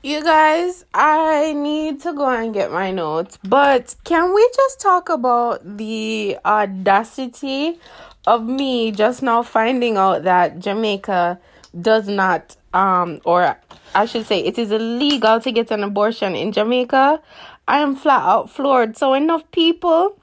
[0.00, 5.08] You guys, I need to go and get my notes, but can we just talk
[5.08, 7.80] about the audacity
[8.24, 11.40] of me just now finding out that Jamaica
[11.80, 13.58] does not, um, or
[13.92, 17.20] I should say, it is illegal to get an abortion in Jamaica?
[17.66, 18.96] I am flat out floored.
[18.96, 20.16] So, enough people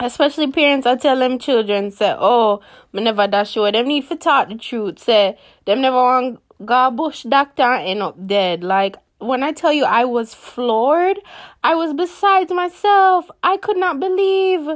[0.00, 2.60] especially parents I tell them children say, Oh,
[2.92, 3.70] me never that sure.
[3.70, 4.98] Them need to talk the truth.
[4.98, 8.64] Say them never want go bush doctor and end up dead.
[8.64, 11.18] Like when I tell you I was floored,
[11.62, 13.30] I was besides myself.
[13.42, 14.68] I could not believe.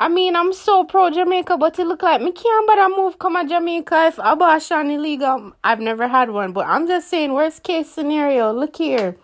[0.00, 3.18] I mean, I'm so pro Jamaica, but it look like me can't but I move
[3.18, 5.52] come to Jamaica if abortion illegal.
[5.62, 8.52] I've never had one, but I'm just saying worst case scenario.
[8.52, 9.16] Look here.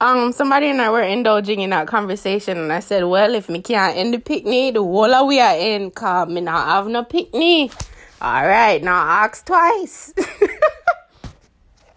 [0.00, 3.60] Um, somebody and I were indulging in that conversation, and I said, "Well, if me
[3.62, 7.72] can't end the picnic, the whole we are in, cause me not have no picnic."
[8.20, 10.12] All right, now ask twice.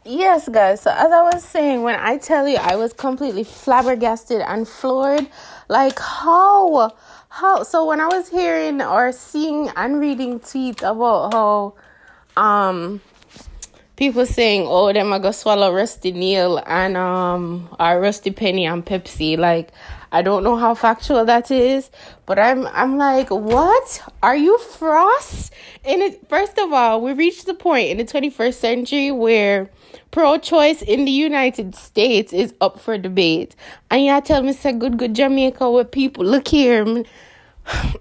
[0.08, 0.82] Yes, guys.
[0.82, 5.28] So as I was saying, when I tell you I was completely flabbergasted and floored,
[5.68, 6.92] like how
[7.30, 11.74] how so when I was hearing or seeing and reading tweets about how
[12.38, 13.02] um
[13.96, 18.86] people saying, Oh, them I go swallow rusty nail and um or rusty penny and
[18.86, 19.72] Pepsi, like
[20.12, 21.90] I don't know how factual that is,
[22.28, 24.04] but I'm I'm like, what?
[24.22, 25.52] Are you frost?
[25.84, 29.72] And it first of all, we reached the point in the 21st century where
[30.12, 33.56] pro choice in the United States is up for debate.
[33.90, 36.86] And y'all tell me, say, good, good Jamaica where people look here.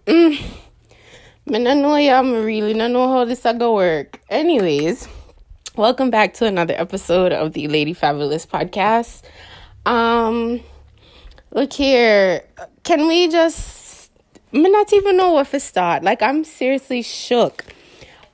[0.07, 0.37] Mm,
[1.47, 4.21] mm, I don't know y'all, I really don't know how this is gonna work.
[4.29, 5.09] Anyways,
[5.77, 9.23] welcome back to another episode of the Lady Fabulous podcast.
[9.87, 10.61] Um,
[11.51, 12.45] look here,
[12.83, 14.11] can we just,
[14.53, 16.03] I not even know where to start.
[16.03, 17.65] Like, I'm seriously shook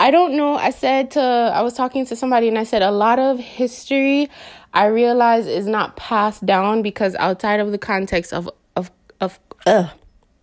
[0.01, 0.55] I don't know.
[0.55, 4.31] I said to, I was talking to somebody and I said a lot of history
[4.73, 8.91] I realize is not passed down because outside of the context of, of,
[9.21, 9.91] of, uh,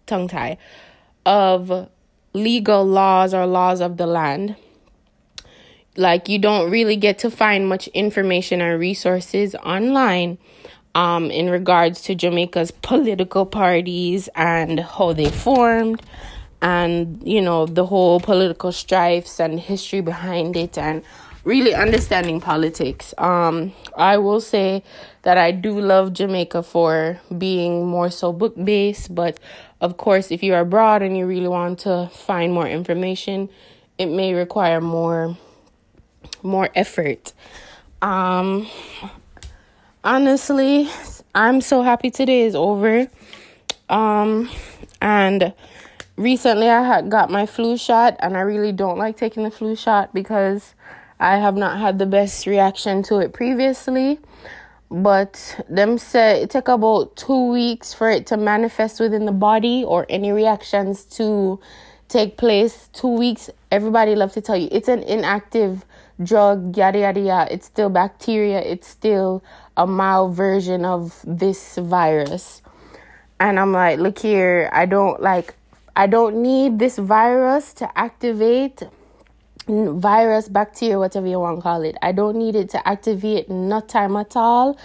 [0.06, 0.60] tongue tie,
[1.26, 1.90] of
[2.34, 4.56] legal laws or laws of the land.
[5.96, 10.38] Like you don't really get to find much information or resources online
[10.94, 16.04] um, in regards to Jamaica's political parties and how they formed
[16.62, 21.04] and you know the whole political strifes and history behind it and
[21.44, 23.14] really understanding politics.
[23.18, 24.84] Um i will say
[25.24, 29.40] that i do love jamaica for being more so book based but
[29.82, 33.50] of course if you're abroad and you really want to find more information
[33.98, 35.36] it may require more
[36.44, 37.34] more effort.
[38.02, 38.68] Um
[40.04, 40.90] honestly
[41.34, 43.08] i'm so happy today is over.
[43.90, 44.50] Um
[45.02, 45.54] and
[46.18, 49.76] recently I had got my flu shot and I really don't like taking the flu
[49.76, 50.74] shot because
[51.20, 54.20] I have not had the best reaction to it previously.
[54.90, 59.84] But them say it took about two weeks for it to manifest within the body
[59.84, 61.60] or any reactions to
[62.08, 62.90] take place.
[62.94, 65.84] Two weeks, everybody love to tell you it's an inactive
[66.24, 67.54] drug, yada yada yada.
[67.54, 69.44] It's still bacteria, it's still
[69.76, 72.62] a mild version of this virus.
[73.42, 75.57] And I'm like, look here, I don't like
[75.98, 78.84] I don't need this virus to activate
[79.68, 81.98] virus, bacteria, whatever you want to call it.
[82.04, 84.78] I don't need it to activate no time at all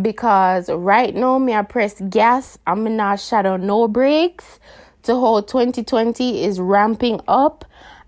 [0.00, 2.58] because right now me I press gas.
[2.66, 4.58] I'm not shadow no brakes.
[5.02, 7.66] To hold 2020 is ramping up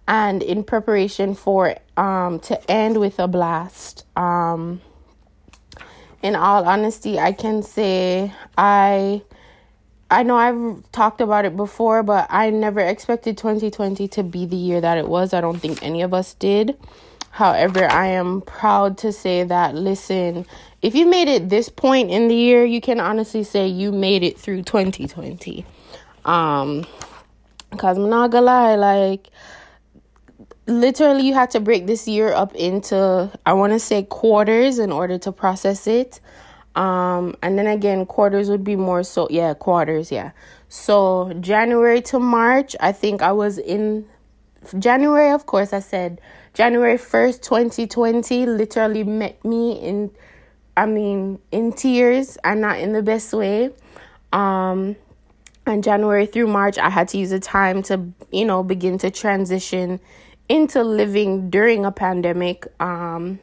[0.08, 4.06] and in preparation for um to end with a blast.
[4.16, 4.80] Um
[6.22, 9.20] in all honesty, I can say I
[10.10, 14.56] I know I've talked about it before, but I never expected 2020 to be the
[14.56, 15.34] year that it was.
[15.34, 16.76] I don't think any of us did.
[17.30, 20.46] However, I am proud to say that, listen,
[20.80, 24.22] if you made it this point in the year, you can honestly say you made
[24.22, 25.66] it through 2020.
[26.24, 26.86] Um,
[27.70, 29.28] because I'm not gonna lie, like,
[30.66, 34.92] literally, you had to break this year up into, I want to say, quarters in
[34.92, 36.20] order to process it.
[36.76, 40.32] Um, and then again, quarters would be more so, yeah, quarters, yeah.
[40.68, 44.06] So January to March, I think I was in
[44.78, 46.20] January, of course, I said
[46.52, 50.10] January 1st, 2020, literally met me in,
[50.76, 53.70] I mean, in tears and not in the best way.
[54.32, 54.96] Um,
[55.64, 59.10] and January through March, I had to use the time to, you know, begin to
[59.10, 59.98] transition
[60.48, 62.66] into living during a pandemic.
[62.80, 63.40] Um,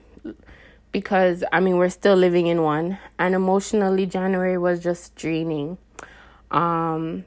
[0.93, 5.77] because I mean we're still living in one and emotionally January was just draining.
[6.51, 7.25] Um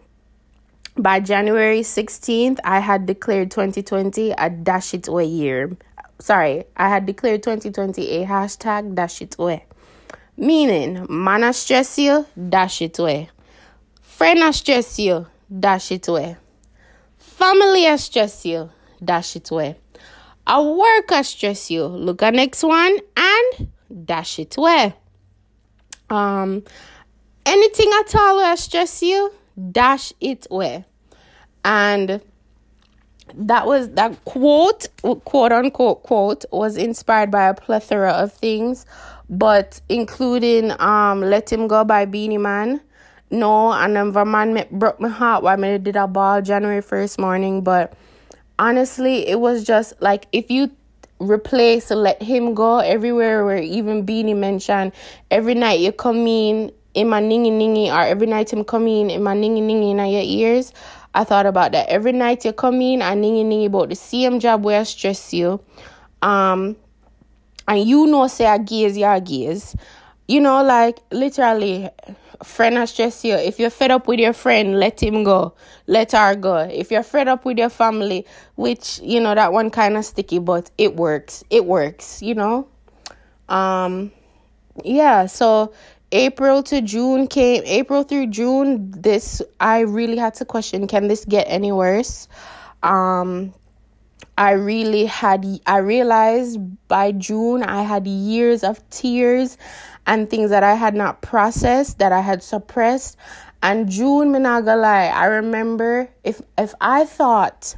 [0.96, 5.76] by January 16th I had declared 2020 a dash it away year.
[6.18, 9.66] Sorry, I had declared 2020 a hashtag dash it away.
[10.38, 13.28] Meaning, man a stress you, dash it away.
[14.00, 16.36] Friend a stress you, dash it away.
[17.18, 18.70] Family a stress you,
[19.02, 19.76] dash it away.
[20.46, 23.68] A work a stress you, look at next one and
[24.04, 24.94] dash it away.
[26.08, 26.62] Um,
[27.44, 29.32] anything at all that stress you,
[29.72, 30.84] dash it away.
[31.64, 32.20] And
[33.34, 34.86] that was that quote,
[35.24, 38.86] quote unquote quote, was inspired by a plethora of things,
[39.28, 42.80] but including um "Let Him Go" by Beenie Man.
[43.30, 47.18] No, and then man me, broke my heart while I did a ball January first
[47.18, 47.94] morning, but
[48.58, 50.70] honestly, it was just like if you
[51.18, 54.92] replace "Let Him Go" everywhere where even Beenie mentioned
[55.30, 59.10] every night you come in in my ningy ningy or every night him come in
[59.10, 60.72] in my ningy ningy in your ears
[61.16, 61.88] I thought about that.
[61.88, 65.32] Every night you come in and ningy ningy about the same job where I stress
[65.32, 65.60] you.
[66.20, 66.76] Um
[67.66, 69.74] and you know say I gaze, you gaze.
[70.28, 71.88] You know, like literally
[72.42, 73.34] friend I stress you.
[73.34, 75.54] If you're fed up with your friend, let him go.
[75.86, 76.56] Let her go.
[76.58, 80.38] If you're fed up with your family, which, you know, that one kind of sticky,
[80.38, 81.44] but it works.
[81.50, 82.68] It works, you know?
[83.48, 84.12] Um
[84.84, 85.72] yeah, so
[86.12, 91.24] April to June came, April through June, this I really had to question can this
[91.24, 92.28] get any worse?
[92.82, 93.54] Um
[94.38, 99.56] I really had I realized by June I had years of tears
[100.06, 103.16] and things that I had not processed that I had suppressed.
[103.62, 107.76] And June, me I remember if if I thought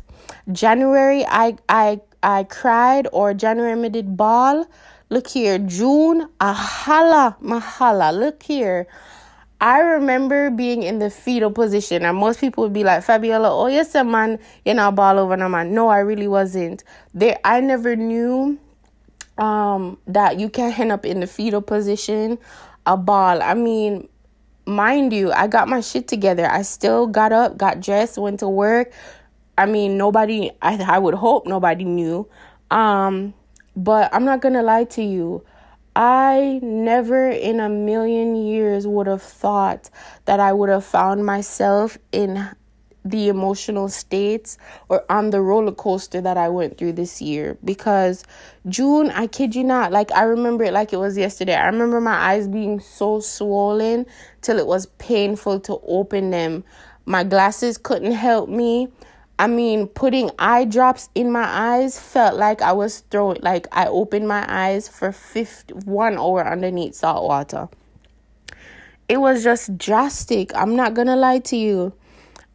[0.52, 4.66] January I I I cried or January me did ball,
[5.10, 8.12] Look here, June, ahala, mahala.
[8.12, 8.86] Look here.
[9.58, 13.68] I remember being in the fetal position, and most people would be like, Fabiola, oh
[13.68, 15.72] yes, a man, you're not ball over no man.
[15.72, 16.84] No, I really wasn't.
[17.14, 18.58] There, I never knew
[19.38, 22.38] um that you can end up in the fetal position,
[22.86, 23.42] a ball.
[23.42, 24.08] I mean,
[24.66, 26.46] mind you, I got my shit together.
[26.46, 28.92] I still got up, got dressed, went to work.
[29.56, 30.50] I mean, nobody.
[30.62, 32.28] I I would hope nobody knew.
[32.70, 33.34] Um,
[33.76, 35.44] but I'm not going to lie to you.
[35.96, 39.90] I never in a million years would have thought
[40.26, 42.48] that I would have found myself in
[43.04, 44.58] the emotional states
[44.88, 48.24] or on the roller coaster that I went through this year because
[48.68, 51.54] June, I kid you not, like I remember it like it was yesterday.
[51.54, 54.06] I remember my eyes being so swollen
[54.42, 56.64] till it was painful to open them.
[57.06, 58.88] My glasses couldn't help me.
[59.38, 63.86] I mean, putting eye drops in my eyes felt like I was throwing, like I
[63.86, 67.68] opened my eyes for 51 hour underneath salt water.
[69.08, 70.54] It was just drastic.
[70.54, 71.94] I'm not gonna lie to you.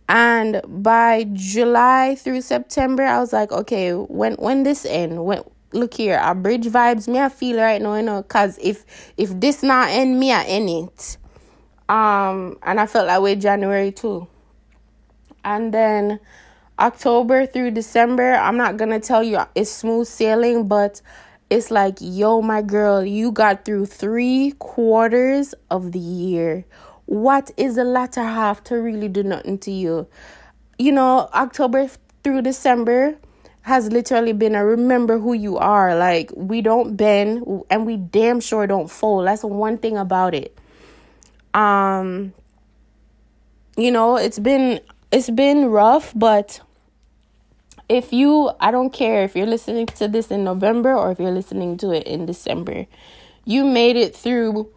[0.09, 5.23] And by July through September, I was like, okay, when when this end?
[5.25, 8.85] When look here, our bridge vibes, me I feel right now, you know, cause if
[9.17, 11.17] if this not end, me I end it.
[11.89, 14.27] Um, and I felt that way January too.
[15.43, 16.19] And then
[16.79, 21.01] October through December, I'm not gonna tell you it's smooth sailing, but
[21.49, 26.65] it's like, yo, my girl, you got through three quarters of the year.
[27.13, 30.07] What is the latter half to really do nothing to you?
[30.79, 31.87] You know, October
[32.23, 33.15] through December
[33.61, 35.95] has literally been a remember who you are.
[35.95, 39.27] Like, we don't bend and we damn sure don't fold.
[39.27, 40.57] That's one thing about it.
[41.53, 42.33] Um,
[43.77, 46.61] you know, it's been it's been rough, but
[47.87, 51.29] if you, I don't care if you're listening to this in November or if you're
[51.29, 52.87] listening to it in December,
[53.45, 54.71] you made it through,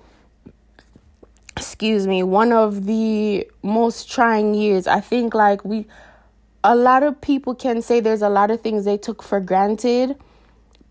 [1.56, 4.86] excuse me, one of the most trying years.
[4.86, 5.86] I think like we,
[6.62, 10.16] a lot of people can say there's a lot of things they took for granted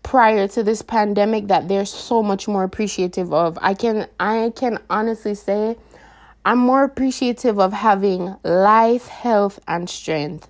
[0.02, 3.58] prior to this pandemic that they're so much more appreciative of.
[3.60, 5.76] I can I can honestly say
[6.44, 10.48] I'm more appreciative of having life, health, and strength.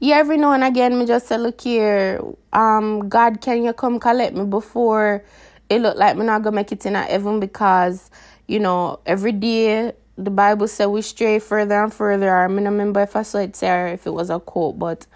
[0.00, 2.20] Yeah, every now and again, me just say, look here,
[2.52, 5.24] um, God, can you come collect me before
[5.70, 8.10] it look like me not gonna make it in heaven because,
[8.46, 12.36] you know, every day the Bible said we stray further and further.
[12.36, 15.06] I mean, I remember if I saw it there, if it was a quote, but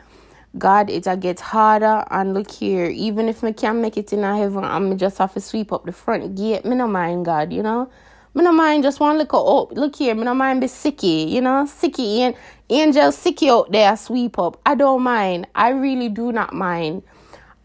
[0.58, 2.04] God, it a get harder.
[2.10, 5.40] And look here, even if me can't make it in heaven, I'm just have to
[5.40, 6.64] sweep up the front gate.
[6.64, 7.90] Me no mind God, you know.
[8.34, 9.72] Me no mind just one look up.
[9.72, 12.36] Look here, me no mind be sicky, you know, sicky and
[12.68, 14.60] angel sicky out there sweep up.
[14.66, 15.46] I don't mind.
[15.54, 17.02] I really do not mind.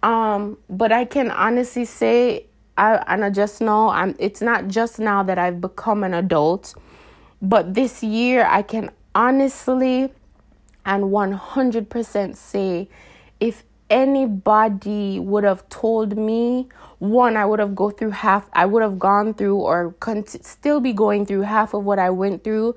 [0.01, 4.99] Um, but I can honestly say I and I just know I'm it's not just
[4.99, 6.75] now that I've become an adult,
[7.41, 10.11] but this year I can honestly
[10.85, 12.87] and 100% say
[13.39, 16.67] if anybody would have told me
[16.97, 20.79] one i would have go through half i would have gone through or con- still
[20.79, 22.75] be going through half of what i went through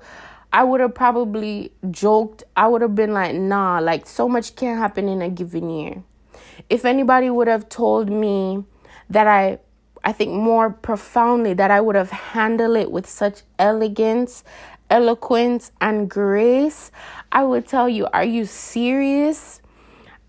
[0.53, 2.43] i would have probably joked.
[2.55, 6.03] I would have been like nah like so much can happen in a given year.
[6.69, 8.63] If anybody would have told me
[9.09, 9.59] that i
[10.03, 14.43] i think more profoundly that i would have handled it with such elegance
[14.89, 16.91] eloquence and grace
[17.31, 19.61] i would tell you are you serious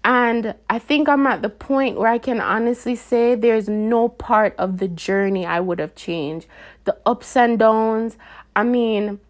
[0.02, 4.54] and I think I'm at the point where I can honestly say there's no part
[4.56, 6.46] of the journey I would have changed.
[6.84, 8.16] The ups and downs.
[8.56, 9.20] I mean,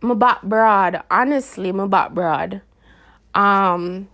[0.00, 1.02] my back broad.
[1.10, 2.62] Honestly, my back broad.
[3.34, 4.08] Um,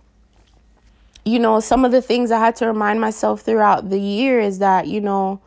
[1.25, 4.59] you know, some of the things I had to remind myself throughout the year is
[4.59, 5.41] that, you know,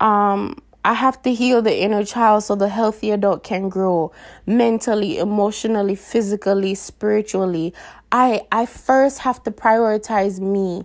[0.00, 4.12] um, I have to heal the inner child so the healthy adult can grow
[4.44, 7.72] mentally, emotionally, physically, spiritually.
[8.12, 10.84] I I first have to prioritize me.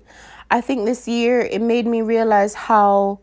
[0.49, 3.19] I think this year it made me realize how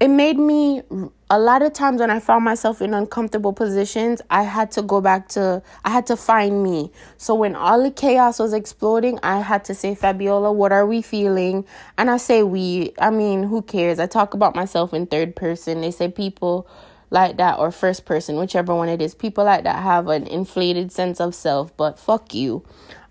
[0.00, 0.82] it made me
[1.30, 5.00] a lot of times when I found myself in uncomfortable positions, I had to go
[5.00, 6.90] back to I had to find me.
[7.18, 11.02] So when all the chaos was exploding, I had to say, Fabiola, what are we
[11.02, 11.66] feeling?
[11.98, 13.98] And I say we, I mean, who cares?
[13.98, 15.82] I talk about myself in third person.
[15.82, 16.66] They say people
[17.10, 19.14] like that or first person, whichever one it is.
[19.14, 22.64] People like that have an inflated sense of self, but fuck you.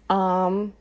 [0.10, 0.74] Um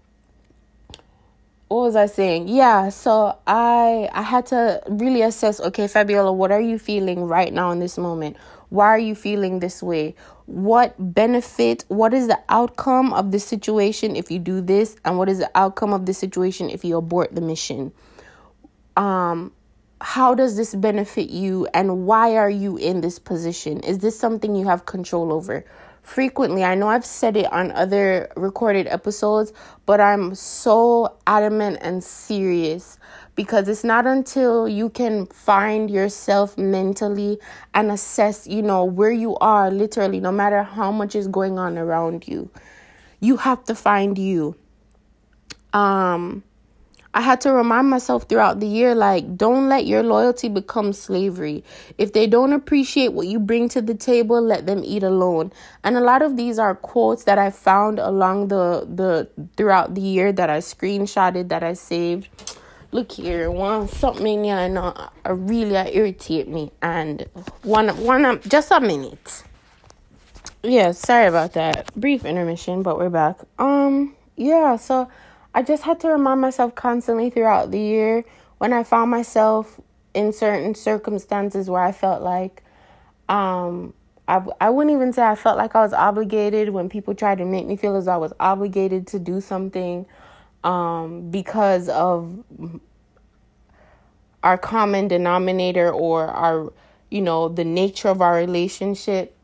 [1.69, 2.49] what was I saying?
[2.49, 7.53] Yeah, so I I had to really assess, okay, Fabiola, what are you feeling right
[7.53, 8.37] now in this moment?
[8.69, 10.15] Why are you feeling this way?
[10.47, 15.29] What benefit, what is the outcome of the situation if you do this and what
[15.29, 17.93] is the outcome of the situation if you abort the mission?
[18.97, 19.53] Um
[20.01, 23.81] how does this benefit you and why are you in this position?
[23.81, 25.65] Is this something you have control over?
[26.07, 29.53] Frequently, I know I've said it on other recorded episodes,
[29.87, 32.97] but I'm so adamant and serious
[33.35, 37.41] because it's not until you can find yourself mentally
[37.75, 41.77] and assess, you know, where you are literally, no matter how much is going on
[41.77, 42.49] around you.
[43.19, 44.55] You have to find you.
[45.73, 46.45] Um,
[47.17, 51.65] I had to remind myself throughout the year like, don't let your loyalty become slavery.
[51.97, 55.51] If they don't appreciate what you bring to the table, let them eat alone.
[55.83, 60.03] And a lot of these are quotes that I found along the, the throughout the
[60.03, 62.29] year that I screenshotted, that I saved.
[62.93, 64.93] Look here, one something yeah, I know
[65.27, 67.27] uh, really uh, irritate me, and
[67.63, 69.43] one one um, just a minute.
[70.63, 73.39] Yeah, sorry about that brief intermission, but we're back.
[73.59, 75.09] Um, yeah, so
[75.57, 78.25] I just had to remind myself constantly throughout the year
[78.59, 79.81] when I found myself
[80.13, 82.63] in certain circumstances where I felt like
[83.29, 83.95] um
[84.29, 87.45] I, I wouldn't even say I felt like I was obligated when people tried to
[87.45, 90.05] make me feel as I was obligated to do something
[90.65, 92.45] um, because of
[94.43, 96.73] our common denominator or our,
[97.11, 99.37] you know, the nature of our relationship.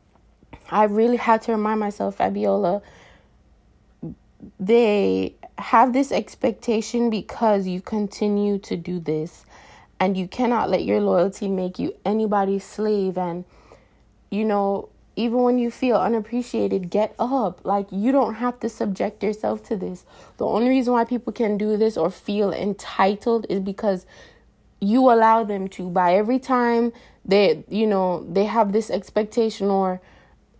[0.69, 2.81] I really had to remind myself, Fabiola,
[4.59, 9.45] they have this expectation because you continue to do this
[9.99, 13.45] and you cannot let your loyalty make you anybody's slave and
[14.29, 17.63] you know even when you feel unappreciated get up.
[17.63, 20.05] Like you don't have to subject yourself to this.
[20.37, 24.05] The only reason why people can do this or feel entitled is because
[24.79, 25.89] you allow them to.
[25.89, 26.93] By every time
[27.23, 30.01] they you know they have this expectation or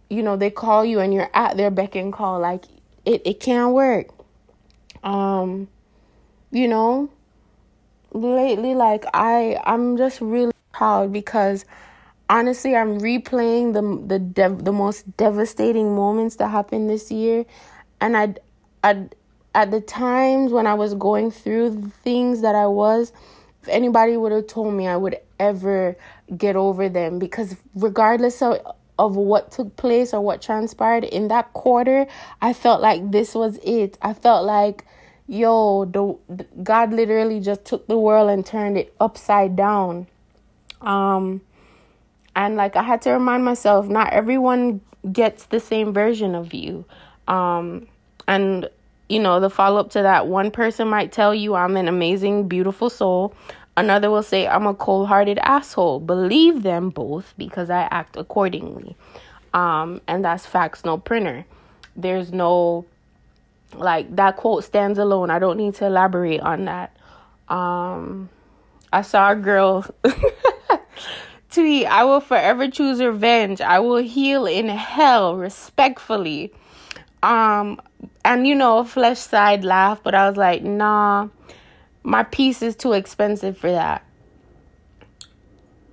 [0.10, 2.66] you know they call you and you're at their beck and call like
[3.06, 4.08] it, it can't work
[5.04, 5.68] um
[6.52, 7.10] you know
[8.14, 11.66] lately like i i'm just really proud because
[12.30, 17.46] honestly i'm replaying the the dev, the most devastating moments that happened this year.
[18.02, 18.36] And i
[18.84, 19.08] i
[19.56, 23.14] at the times when i was going through things that i was
[23.62, 25.96] if anybody would have told me i would ever
[26.38, 28.60] get over them because regardless of
[29.00, 32.06] of what took place or what transpired in that quarter,
[32.42, 33.98] I felt like this was it.
[34.02, 34.86] I felt like,
[35.28, 40.08] yo, the God literally just took the world and turned it upside down.
[40.82, 41.42] Um,
[42.36, 44.82] and like I had to remind myself, not everyone
[45.12, 46.86] gets the same version of you.
[47.28, 47.88] Um,
[48.28, 48.70] and
[49.10, 52.48] you know, the follow up to that, one person might tell you I'm an amazing,
[52.48, 53.34] beautiful soul.
[53.76, 56.00] Another will say, I'm a cold hearted asshole.
[56.00, 58.96] Believe them both because I act accordingly.
[59.54, 61.46] Um, and that's facts, no printer.
[61.96, 62.86] There's no,
[63.76, 65.30] like, that quote stands alone.
[65.32, 66.96] I don't need to elaborate on that.
[67.50, 68.30] Um,
[68.92, 69.86] I saw a girl
[71.52, 73.60] tweet, I will forever choose revenge.
[73.60, 76.54] I will heal in hell respectfully.
[77.24, 77.80] Um,
[78.26, 81.30] and you know, flesh side laugh, but I was like, nah,
[82.04, 84.06] my piece is too expensive for that.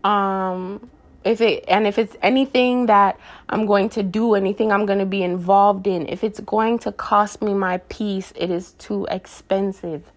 [0.03, 0.91] Um,
[1.23, 5.07] if it and if it's anything that I'm going to do, anything I'm going to
[5.07, 10.11] be involved in, if it's going to cost me my piece, it is too expensive.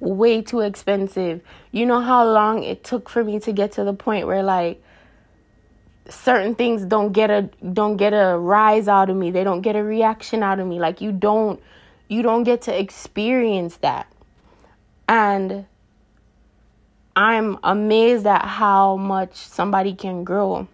[0.00, 1.40] Way too expensive.
[1.72, 4.82] You know how long it took for me to get to the point where like
[6.10, 9.30] certain things don't get a don't get a rise out of me.
[9.30, 10.78] They don't get a reaction out of me.
[10.78, 11.60] Like you don't
[12.08, 14.06] you don't get to experience that.
[15.08, 15.66] And
[17.16, 20.66] I'm amazed at how much somebody can grow.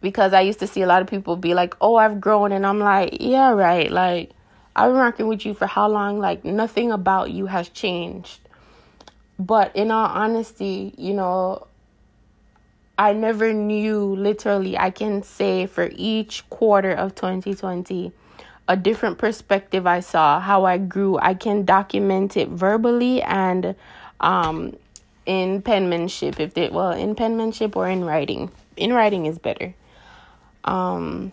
[0.00, 2.64] Because I used to see a lot of people be like, "Oh, I've grown," and
[2.66, 4.30] I'm like, "Yeah, right." Like
[4.76, 6.20] I've been working with you for how long?
[6.20, 8.40] Like nothing about you has changed.
[9.38, 11.66] But in all honesty, you know,
[12.96, 18.12] I never knew literally, I can say for each quarter of 2020,
[18.68, 21.18] a different perspective I saw, how I grew.
[21.18, 23.74] I can document it verbally and
[24.20, 24.76] um,
[25.24, 28.50] in penmanship, if they, well, in penmanship or in writing.
[28.76, 29.74] In writing is better.
[30.64, 31.32] Um,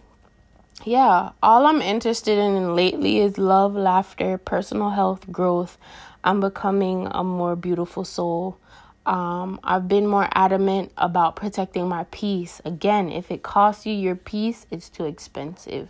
[0.86, 5.78] yeah, all I'm interested in lately is love, laughter, personal health, growth.
[6.24, 8.58] I'm becoming a more beautiful soul.
[9.06, 12.62] Um, I've been more adamant about protecting my peace.
[12.66, 15.90] Again, if it costs you your peace, it's too expensive.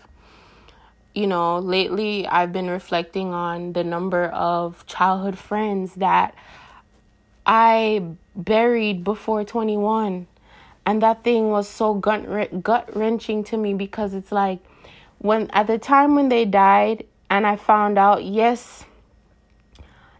[1.15, 6.35] You know, lately I've been reflecting on the number of childhood friends that
[7.45, 8.03] I
[8.35, 10.27] buried before 21.
[10.85, 14.59] And that thing was so gut gut wrenching to me because it's like
[15.19, 18.83] when at the time when they died and I found out, yes,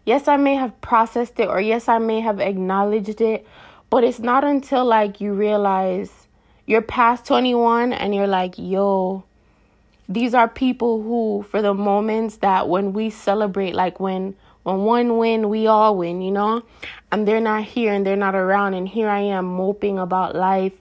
[0.04, 3.46] yes, I may have processed it or yes, I may have acknowledged it,
[3.90, 6.10] but it's not until like you realize
[6.66, 9.24] you're past 21 and you're like, yo,
[10.08, 14.34] these are people who, for the moments that when we celebrate, like when
[14.66, 16.60] when one win, we all win, you know?
[17.12, 18.74] And they're not here and they're not around.
[18.74, 20.72] And here I am moping about life.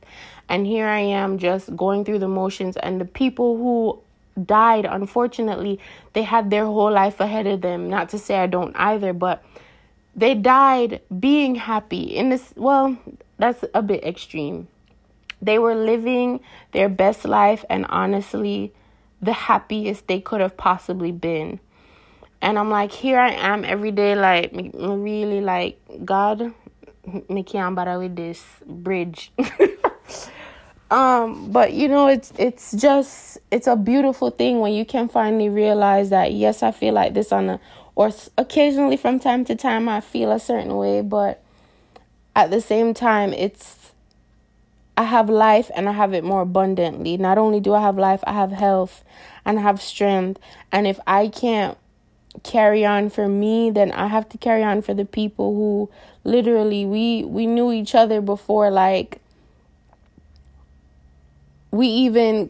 [0.49, 2.77] And here I am just going through the motions.
[2.77, 4.01] And the people who
[4.43, 5.79] died, unfortunately,
[6.13, 7.87] they had their whole life ahead of them.
[7.87, 9.43] Not to say I don't either, but
[10.15, 12.05] they died being happy.
[12.05, 12.97] In this, well,
[13.37, 14.67] that's a bit extreme.
[15.43, 16.39] They were living
[16.71, 18.73] their best life and honestly,
[19.25, 21.59] the happiest they could have possibly been.
[22.41, 26.53] And I'm like, here I am every day, like, really, like, God,
[27.29, 29.31] me can't bother with this bridge.
[30.91, 35.49] Um, but you know, it's it's just it's a beautiful thing when you can finally
[35.49, 37.59] realize that yes, I feel like this on a
[37.95, 41.43] or occasionally from time to time I feel a certain way, but
[42.35, 43.84] at the same time, it's
[44.97, 47.17] I have life and I have it more abundantly.
[47.17, 49.03] Not only do I have life, I have health
[49.43, 50.39] and I have strength.
[50.71, 51.77] And if I can't
[52.43, 55.89] carry on for me, then I have to carry on for the people who
[56.23, 59.21] literally we we knew each other before like
[61.71, 62.49] we even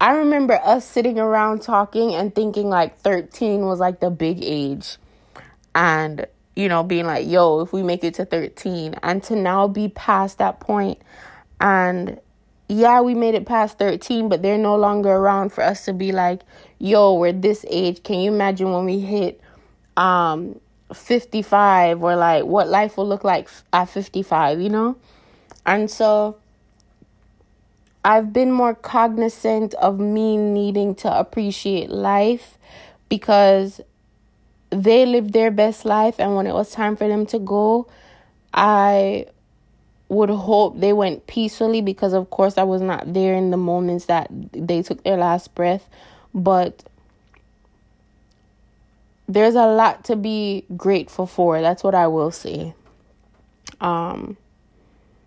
[0.00, 4.96] I remember us sitting around talking and thinking like 13 was like the big age.
[5.74, 9.66] And, you know, being like, yo, if we make it to 13, and to now
[9.66, 10.98] be past that point,
[11.60, 12.20] and
[12.68, 16.12] yeah, we made it past 13, but they're no longer around for us to be
[16.12, 16.40] like,
[16.78, 18.02] yo, we're this age.
[18.02, 19.40] Can you imagine when we hit
[19.96, 20.58] um
[20.92, 24.96] 55 or like what life will look like at 55, you know?
[25.66, 26.36] And so
[28.04, 32.58] I've been more cognizant of me needing to appreciate life
[33.08, 33.80] because
[34.70, 37.86] they lived their best life and when it was time for them to go,
[38.52, 39.26] I
[40.08, 44.06] would hope they went peacefully because of course I was not there in the moments
[44.06, 45.88] that they took their last breath,
[46.34, 46.84] but
[49.26, 51.60] there's a lot to be grateful for.
[51.60, 52.74] That's what I will say.
[53.80, 54.36] Um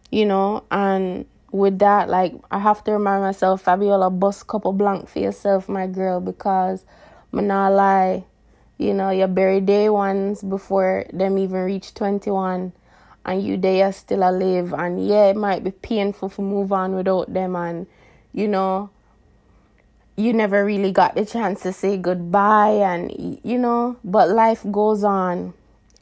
[0.10, 5.10] you know, and with that, like I have to remind myself, Fabiola, bust couple blank
[5.10, 6.86] for yourself, my girl, because
[7.32, 8.24] not lie.
[8.78, 12.72] You know, you bury day ones before them even reach 21
[13.28, 16.96] and you they are still alive and yeah it might be painful to move on
[16.96, 17.86] without them and
[18.34, 18.90] you know
[20.16, 25.04] you never really got the chance to say goodbye and you know but life goes
[25.04, 25.54] on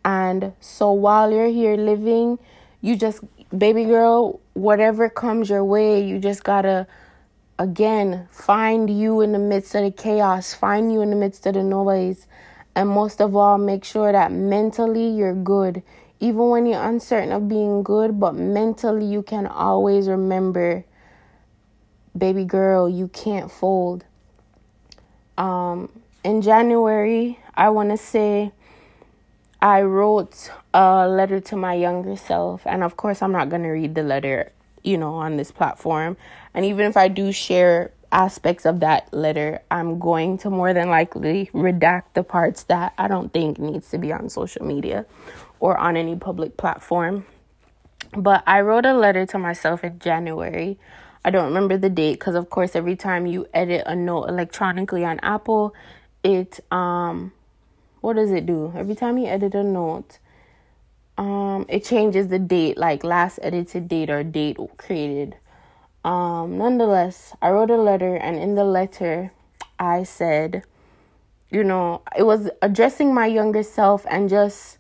[0.06, 2.40] and so while you're here living
[2.82, 3.22] you just
[3.58, 6.88] baby girl, whatever comes your way, you just gotta,
[7.60, 11.54] again, find you in the midst of the chaos, find you in the midst of
[11.54, 12.28] the noise.
[12.76, 15.82] And most of all, make sure that mentally you're good.
[16.26, 20.84] Even when you're uncertain of being good, but mentally you can always remember,
[22.18, 24.04] baby girl, you can't fold.
[25.38, 25.88] Um,
[26.24, 28.52] in January, I want to say
[29.62, 32.66] I wrote a letter to my younger self.
[32.66, 36.18] And of course, I'm not going to read the letter, you know, on this platform.
[36.56, 40.90] And even if I do share aspects of that letter, I'm going to more than
[40.90, 45.06] likely redact the parts that I don't think needs to be on social media
[45.60, 47.26] or on any public platform.
[48.16, 50.78] But I wrote a letter to myself in January.
[51.24, 55.04] I don't remember the date because of course every time you edit a note electronically
[55.04, 55.74] on Apple,
[56.24, 57.34] it um
[58.02, 58.72] what does it do?
[58.76, 60.20] Every time you edit a note,
[61.18, 65.36] um it changes the date like last edited date or date created.
[66.04, 69.32] Um nonetheless, I wrote a letter and in the letter
[69.80, 70.64] I said,
[71.50, 74.78] you know, it was addressing my younger self and just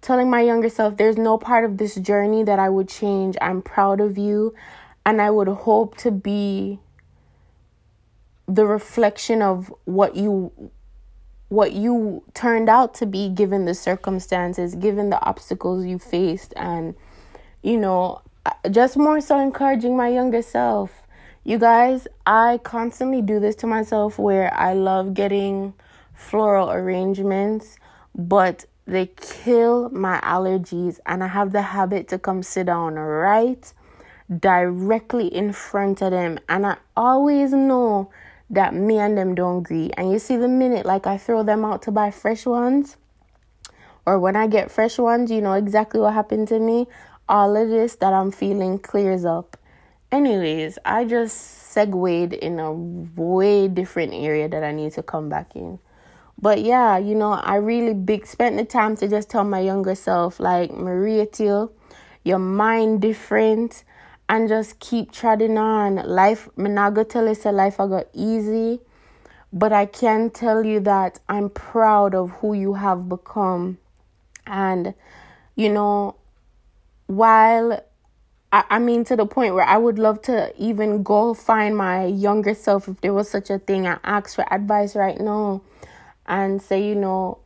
[0.00, 3.36] telling my younger self there's no part of this journey that I would change.
[3.40, 4.54] I'm proud of you
[5.04, 6.78] and I would hope to be
[8.46, 10.70] the reflection of what you
[11.48, 16.94] what you turned out to be given the circumstances, given the obstacles you faced and
[17.62, 18.22] you know,
[18.70, 20.90] just more so encouraging my younger self.
[21.44, 25.72] You guys, I constantly do this to myself where I love getting
[26.14, 27.78] floral arrangements,
[28.14, 33.72] but they kill my allergies, and I have the habit to come sit down right
[34.34, 36.38] directly in front of them.
[36.48, 38.10] And I always know
[38.48, 39.90] that me and them don't agree.
[39.96, 42.96] And you see, the minute like I throw them out to buy fresh ones,
[44.06, 46.86] or when I get fresh ones, you know exactly what happened to me.
[47.28, 49.58] All of this that I'm feeling clears up.
[50.10, 55.54] Anyways, I just segued in a way different area that I need to come back
[55.54, 55.78] in.
[56.40, 59.96] But yeah, you know, I really big spent the time to just tell my younger
[59.96, 61.72] self, like, Maria Teal,
[62.22, 63.82] your mind different
[64.28, 65.96] and just keep treading on.
[65.96, 68.80] Life, me not tell you say life I got easy,
[69.52, 73.78] but I can tell you that I'm proud of who you have become.
[74.46, 74.94] And,
[75.56, 76.16] you know,
[77.06, 77.82] while
[78.52, 82.04] I, I mean, to the point where I would love to even go find my
[82.04, 85.62] younger self if there was such a thing and ask for advice right now
[86.28, 87.38] and say, you know,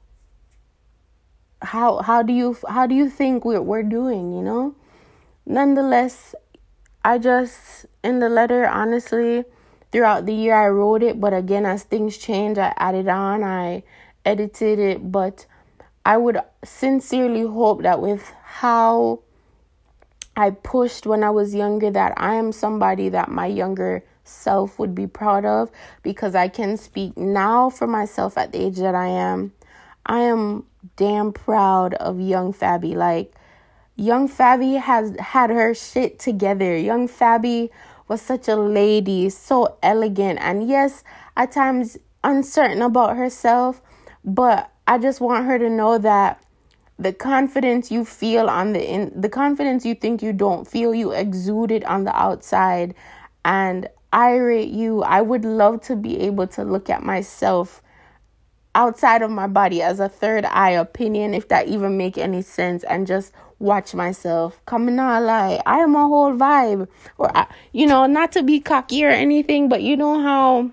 [1.63, 4.75] how how do you how do you think we're we're doing, you know?
[5.47, 6.35] Nonetheless,
[7.05, 9.45] I just in the letter honestly
[9.93, 13.85] throughout the year I wrote it, but again as things change, I added on, I
[14.25, 15.47] edited it, but
[16.05, 19.21] I would sincerely hope that with how
[20.37, 24.95] I pushed when I was younger that I am somebody that my younger self would
[24.95, 25.71] be proud of
[26.03, 29.53] because I can speak now for myself at the age that I am.
[30.07, 32.95] I am damn proud of young Fabi.
[32.95, 33.35] Like,
[33.97, 36.77] young Fabi has had her shit together.
[36.77, 37.71] Young Fabi
[38.09, 41.05] was such a lady, so elegant, and yes,
[41.37, 43.81] at times uncertain about herself,
[44.25, 46.43] but I just want her to know that
[46.99, 51.11] the confidence you feel on the in the confidence you think you don't feel you
[51.11, 52.95] exude it on the outside
[53.45, 55.03] and I rate you.
[55.03, 57.83] I would love to be able to look at myself
[58.75, 62.85] outside of my body as a third eye opinion, if that even make any sense,
[62.85, 64.61] and just watch myself.
[64.67, 67.31] Coming not lie, I am a whole vibe, or
[67.73, 70.71] you know, not to be cocky or anything, but you know how.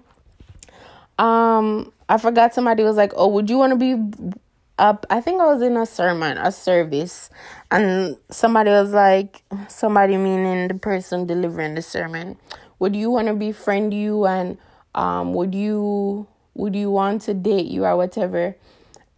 [1.24, 4.42] Um, I forgot somebody was like, "Oh, would you want to be
[4.78, 7.30] up?" I think I was in a sermon, a service,
[7.72, 12.38] and somebody was like, somebody meaning the person delivering the sermon
[12.80, 14.58] would you want to befriend you and
[14.96, 18.56] um would you would you want to date you or whatever?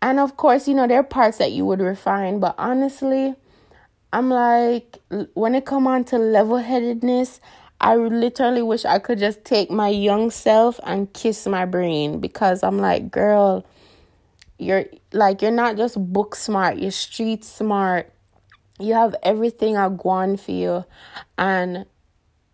[0.02, 3.36] And of course you know there are parts that you would refine but honestly
[4.14, 4.98] i'm like
[5.36, 7.40] when it come on to level-headedness
[7.80, 12.64] i literally wish i could just take my young self and kiss my brain because
[12.64, 13.66] i'm like girl
[14.58, 18.12] you're like you're not just book smart you're street smart.
[18.80, 20.86] You have everything i want for you.
[21.38, 21.86] And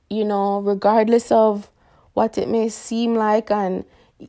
[0.10, 1.70] you know, regardless of
[2.14, 3.52] what it may seem like.
[3.52, 3.86] And,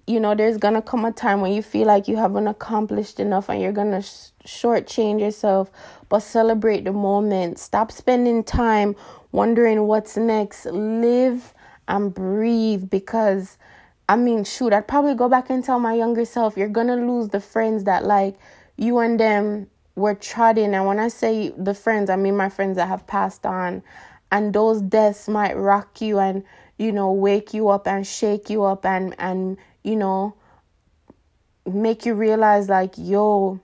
[0.06, 3.48] you know, there's to come a time when you feel like you haven't accomplished enough
[3.48, 5.70] and you're to sh- shortchange yourself.
[6.08, 7.58] But celebrate the moment.
[7.58, 8.96] Stop spending time
[9.32, 10.66] wondering what's next.
[10.66, 11.54] Live
[11.86, 13.56] and breathe because.
[14.10, 17.28] I mean, shoot, I'd probably go back and tell my younger self, you're gonna lose
[17.28, 18.38] the friends that like
[18.78, 20.74] you and them were trotting.
[20.74, 23.82] And when I say the friends, I mean my friends that have passed on
[24.30, 26.44] and those deaths might rock you and
[26.76, 30.34] you know wake you up and shake you up and and you know
[31.66, 33.60] make you realize like yo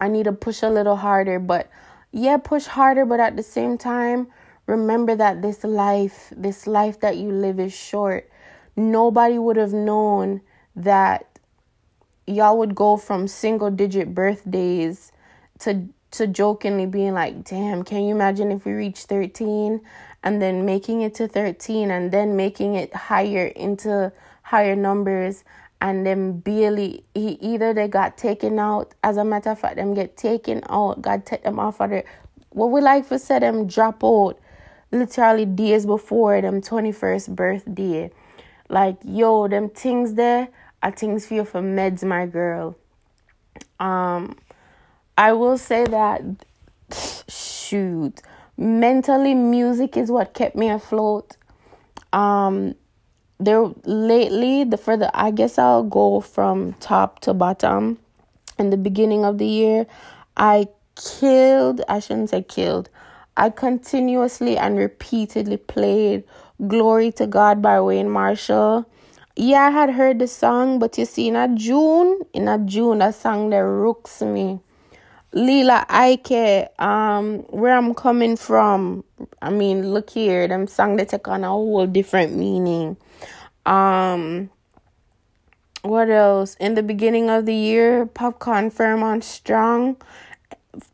[0.00, 1.38] I need to push a little harder.
[1.38, 1.70] But
[2.12, 4.28] yeah push harder but at the same time
[4.66, 8.30] remember that this life this life that you live is short.
[8.76, 10.40] Nobody would have known
[10.76, 11.38] that
[12.26, 15.12] y'all would go from single digit birthdays
[15.60, 19.80] to to jokingly being like, damn, can you imagine if we reach 13
[20.22, 25.44] and then making it to 13 and then making it higher into higher numbers
[25.80, 29.94] and then barely he either they got taken out as a matter of fact them
[29.94, 32.04] get taken out god take them off of the
[32.50, 34.38] what we like for say them drop out
[34.94, 38.10] literally days before them 21st birthday.
[38.68, 40.48] Like yo them things there
[40.82, 42.76] are things for you for meds my girl.
[43.78, 44.36] Um
[45.16, 46.22] I will say that
[47.28, 48.20] shoot,
[48.56, 51.36] mentally music is what kept me afloat.
[52.12, 52.74] Um
[53.38, 57.98] there lately the further I guess I'll go from top to bottom.
[58.58, 59.86] In the beginning of the year,
[60.36, 62.88] I killed, I shouldn't say killed.
[63.36, 66.22] I continuously and repeatedly played
[66.68, 68.88] Glory to God by Wayne Marshall.
[69.34, 72.98] Yeah, I had heard the song, but you see, in a June, in a June,
[72.98, 74.60] that song that rooks me.
[75.34, 79.02] Lila Ike, um, where I'm coming from.
[79.42, 82.96] I mean, look here, them song they take on a whole different meaning.
[83.66, 84.50] Um,
[85.82, 86.54] what else?
[86.60, 89.96] In the beginning of the year, Popcaan firm on strong.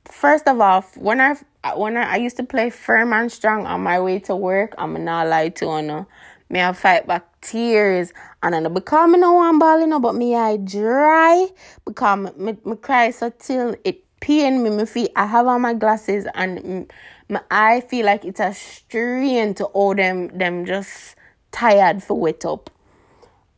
[0.07, 1.37] First of all, when I
[1.77, 5.05] when I, I used to play firm and strong on my way to work, I'm
[5.05, 6.07] not lie to you.
[6.49, 10.35] Me I fight back tears and I become no one ball, you know, but me
[10.35, 11.47] I dry
[11.85, 16.93] because me, me cry so till it me feel I have on my glasses and
[17.29, 21.17] my eye feel like it's a strain to all them them just
[21.53, 22.71] tired for wet up.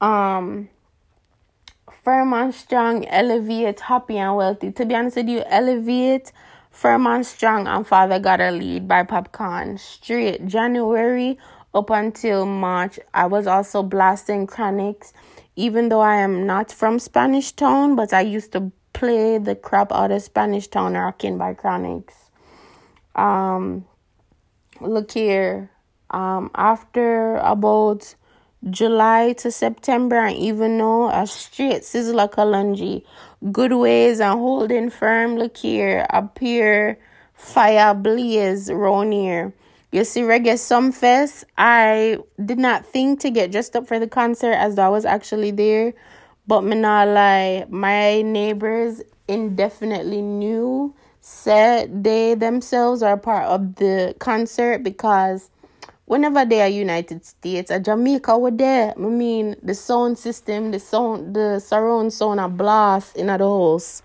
[0.01, 0.69] Um
[2.05, 4.73] firm and strong, elevate, happy and wealthy.
[4.73, 6.33] To be honest with you, elevate,
[6.71, 9.79] firm and strong, and Father Got a Lead by Popcaan.
[9.79, 11.39] Straight January
[11.75, 15.13] up until March, I was also blasting Chronixx,
[15.55, 19.93] Even though I am not from Spanish Town, but I used to play the crap
[19.93, 22.13] out of Spanish Town Rocking by Chronixx.
[23.15, 23.87] Um,
[24.81, 25.71] look here.
[26.11, 28.15] Um, after about
[28.71, 33.05] July to September, and even though a straight Sizzla Kalonji,
[33.51, 35.37] good ways and holding firm.
[35.37, 36.07] Look here,
[36.39, 36.99] here,
[37.35, 39.53] fire blaze round here.
[39.91, 41.45] You see, Reggae Sumfest.
[41.59, 45.51] I did not think to get dressed up for the concert as I was actually
[45.51, 45.93] there
[46.47, 54.15] but me not lie, my neighbors indefinitely knew said they themselves are part of the
[54.19, 55.51] concert because
[56.05, 58.93] whenever they are United States, a Jamaica were there.
[58.97, 64.03] I mean the sound system, the sound the surround sound a blast in the house.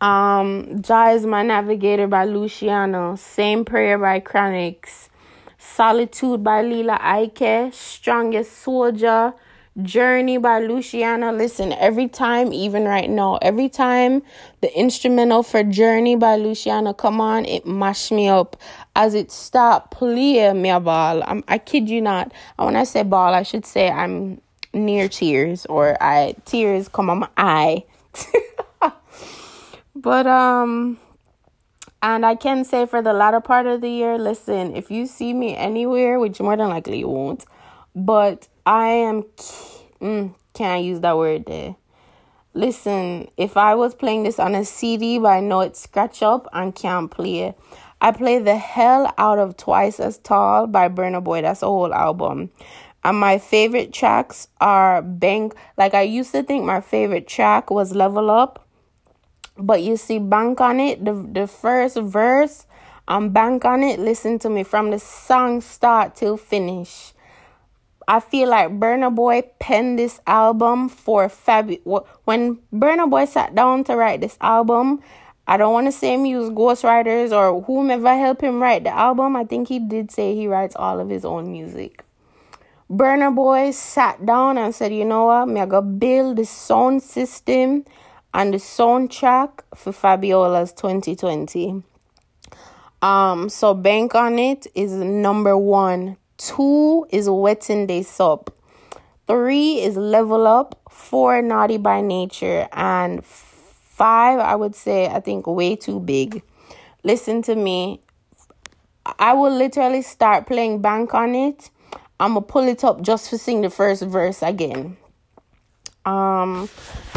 [0.00, 5.08] Um Jah is my navigator by Luciano, same prayer by Chronixx,
[5.56, 9.34] Solitude by Lila Ike, Strongest Soldier
[9.82, 11.32] Journey by Luciano.
[11.32, 14.22] Listen, every time, even right now, every time
[14.60, 18.56] the instrumental for Journey by Luciano come on, it mash me up.
[18.94, 21.22] As it start play me a ball.
[21.26, 22.32] I'm, I kid you not.
[22.56, 24.40] When I say ball, I should say I'm
[24.72, 27.84] near tears or I tears come on my eye.
[29.94, 30.98] but um
[32.02, 35.32] and I can say for the latter part of the year, listen, if you see
[35.32, 37.44] me anywhere, which more than likely you won't,
[37.94, 39.22] but I am.
[40.00, 41.76] Mm, can't use that word there.
[42.52, 46.48] Listen, if I was playing this on a CD, but I know it's scratch up
[46.52, 47.58] and can't play it.
[48.00, 51.42] I play the hell out of Twice as Tall by Burna Boy.
[51.42, 52.50] That's a whole album.
[53.04, 55.54] And my favorite tracks are Bank.
[55.78, 58.66] Like I used to think my favorite track was Level Up.
[59.56, 62.66] But you see, Bank on it, the the first verse,
[63.08, 64.00] I'm bank on it.
[64.00, 67.12] Listen to me from the song start till finish.
[68.08, 71.80] I feel like Burna Boy penned this album for Fabi.
[72.24, 75.02] When Burna Boy sat down to write this album,
[75.48, 79.34] I don't want to say he used ghostwriters or whomever helped him write the album.
[79.34, 82.04] I think he did say he writes all of his own music.
[82.88, 87.84] Burna Boy sat down and said, you know what, I'm gonna build the sound system
[88.32, 91.82] and the soundtrack for Fabiola's 2020.
[93.02, 98.54] Um, so bank on it is number one Two is Wetin Dey Sup.
[99.26, 100.80] Three is level up.
[100.90, 102.68] Four naughty by nature.
[102.72, 106.42] And five, I would say, I think way too big.
[107.02, 108.00] Listen to me.
[109.18, 111.70] I will literally start playing bank on it.
[112.18, 114.96] I'm gonna pull it up just to sing the first verse again.
[116.04, 116.68] Um,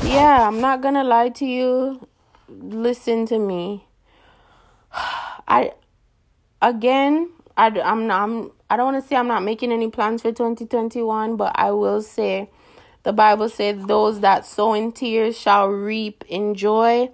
[0.03, 2.07] yeah, I'm not gonna lie to you.
[2.47, 3.85] Listen to me.
[5.47, 5.71] I
[6.61, 10.31] again, I I'm I'm I don't want to say I'm not making any plans for
[10.31, 12.49] 2021, but I will say
[13.03, 17.09] The Bible said, Those that sow in tears shall reap in joy.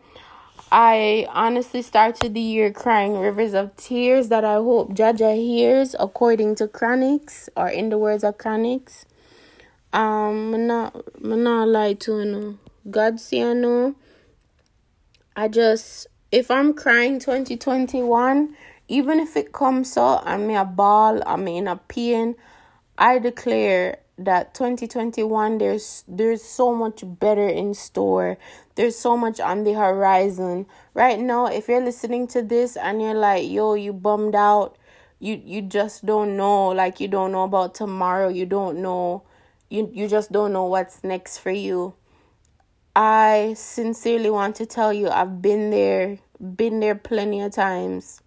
[0.71, 6.55] I honestly started the year crying rivers of tears that I hope Jaja hears according
[6.55, 9.05] to Chronixx, or in the words of Chronixx.
[9.93, 12.59] Um, I'm not, I'm not to you.
[12.89, 13.95] God see I know.
[15.37, 21.21] I just, if I'm crying 2021, even if it comes so, I'm in a ball,
[21.25, 22.35] I'm in a pain,
[22.97, 28.37] I declare that 2021 there's there's so much better in store.
[28.75, 30.67] There's so much on the horizon.
[30.93, 34.77] Right now if you're listening to this and you're like yo you bummed out
[35.19, 39.23] you you just don't know like you don't know about tomorrow you don't know
[39.69, 41.93] you you just don't know what's next for you.
[42.95, 48.21] I sincerely want to tell you i've been there been there plenty of times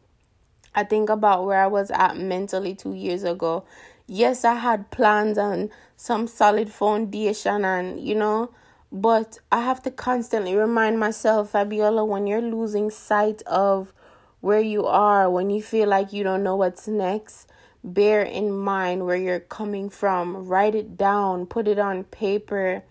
[0.79, 3.65] i think about where i was at mentally 2 years ago
[4.09, 8.51] yes, I had plans and some solid foundation, and you know,
[8.91, 13.93] but I have to constantly remind myself, Fabiola, when you're losing sight of
[14.41, 17.49] where you are, when you feel like you don't know what's next,
[17.85, 20.49] bear in mind where you're coming from.
[20.49, 22.83] Write it down, put it on paper.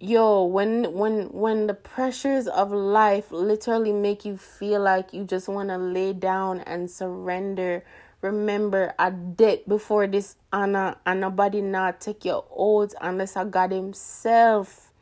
[0.00, 5.48] Yo, when when when the pressures of life literally make you feel like you just
[5.48, 7.82] want to lay down and surrender,
[8.20, 13.70] Remember, i did before this honor, and nobody not take your oath unless I God
[13.70, 14.92] Himself.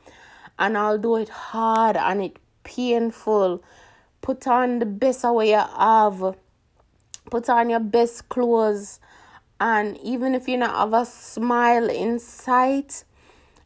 [0.58, 3.62] And I'll do it hard and it painful.
[4.20, 6.36] Put on the best what you have.
[7.30, 9.00] Put on your best clothes.
[9.58, 13.04] And even if you not have a smile in sight,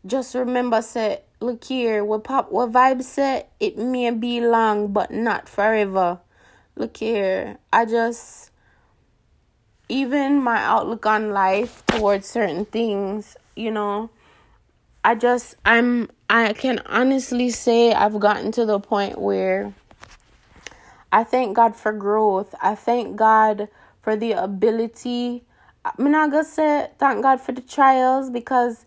[0.06, 5.10] just remember say, look here, what pop what vibe say, it may be long but
[5.10, 6.20] not forever.
[6.76, 7.58] Look here.
[7.72, 8.50] I just
[9.88, 14.10] even my outlook on life towards certain things, you know,
[15.04, 19.74] I just I'm I can honestly say I've gotten to the point where
[21.12, 22.54] I thank God for growth.
[22.62, 23.68] I thank God
[24.00, 25.42] for the ability.
[25.84, 28.86] I'm not gonna say thank God for the trials because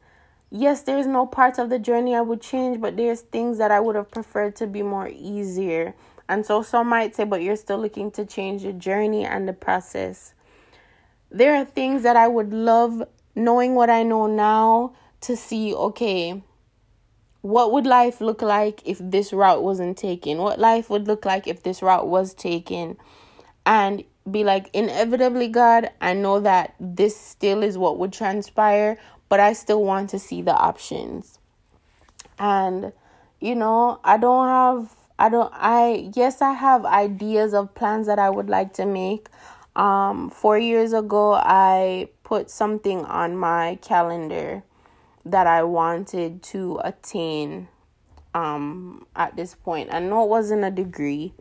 [0.53, 3.79] yes, there's no part of the journey I would change, but there's things that I
[3.79, 5.95] would have preferred to be more easier.
[6.29, 9.53] And so some might say, but you're still looking to change the journey and the
[9.53, 10.33] process.
[11.31, 13.03] There are things that I would love
[13.35, 16.43] knowing what I know now to see okay,
[17.41, 20.37] what would life look like if this route wasn't taken?
[20.37, 22.97] What life would look like if this route was taken?
[23.65, 28.97] And be like, inevitably, God, I know that this still is what would transpire,
[29.33, 31.39] but I still want to see the options.
[32.37, 32.93] And,
[33.41, 38.19] you know, I don't have, I don't, I, yes, I have ideas of plans that
[38.19, 39.29] I would like to make.
[39.75, 44.61] Um, four years ago, I put something on my calendar
[45.25, 47.69] that I wanted to attain
[48.35, 49.91] um, at this point.
[49.91, 51.33] I know it wasn't a degree,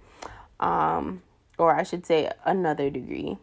[0.61, 1.21] um,
[1.59, 3.37] or I should say another degree.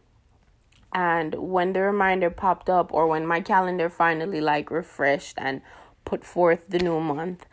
[0.93, 5.61] And when the reminder popped up, or when my calendar finally like refreshed and
[6.05, 7.45] put forth the new month,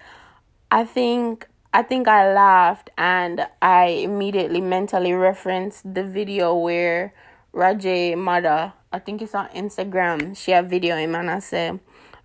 [0.70, 7.12] I think I think I laughed and I immediately mentally referenced the video where
[7.52, 11.78] Rajay mother, I think it's on Instagram, she have video him and I say,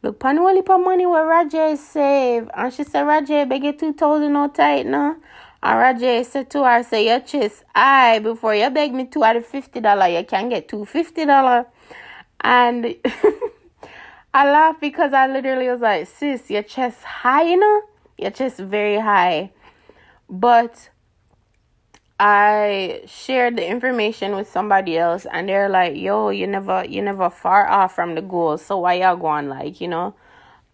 [0.03, 2.49] Look, Panuali pa money where Rajay save.
[2.55, 5.17] And she said, Rajay, beg you 2000 no tight no.
[5.63, 9.35] And Rajay said to her, say, your chest I before you beg me two out
[9.35, 11.65] of $50, you can get two $50.
[12.41, 12.95] And
[14.33, 17.81] I laugh because I literally was like, sis, your chest high, you know?
[18.17, 19.51] Your chest very high.
[20.29, 20.89] But
[22.19, 27.31] I shared the information with somebody else and they're like, yo, you never you never
[27.31, 28.59] far off from the goal.
[28.59, 30.13] So why y'all going like, you know,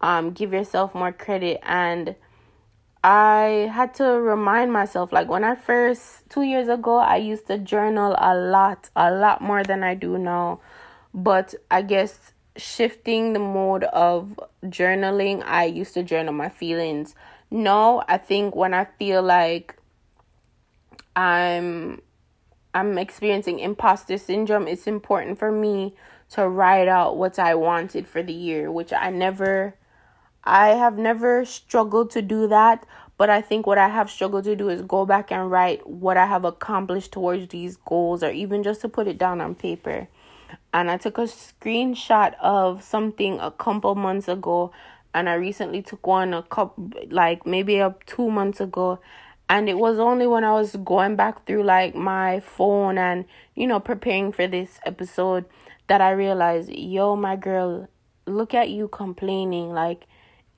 [0.02, 2.14] um, give yourself more credit and
[3.04, 7.58] I had to remind myself like when I first two years ago I used to
[7.58, 10.60] journal a lot, a lot more than I do now.
[11.14, 17.14] But I guess shifting the mode of journaling, I used to journal my feelings.
[17.50, 19.76] No, I think when I feel like
[21.14, 22.02] I'm
[22.74, 25.94] I'm experiencing imposter syndrome, it's important for me
[26.30, 29.74] to write out what I wanted for the year, which I never
[30.48, 32.86] I have never struggled to do that,
[33.18, 36.16] but I think what I have struggled to do is go back and write what
[36.16, 40.08] I have accomplished towards these goals or even just to put it down on paper.
[40.72, 44.72] And I took a screenshot of something a couple months ago
[45.12, 49.00] and I recently took one a couple like maybe up 2 months ago
[49.50, 53.66] and it was only when I was going back through like my phone and you
[53.66, 55.44] know preparing for this episode
[55.88, 57.88] that I realized, yo, my girl,
[58.26, 59.72] look at you complaining.
[59.72, 60.06] Like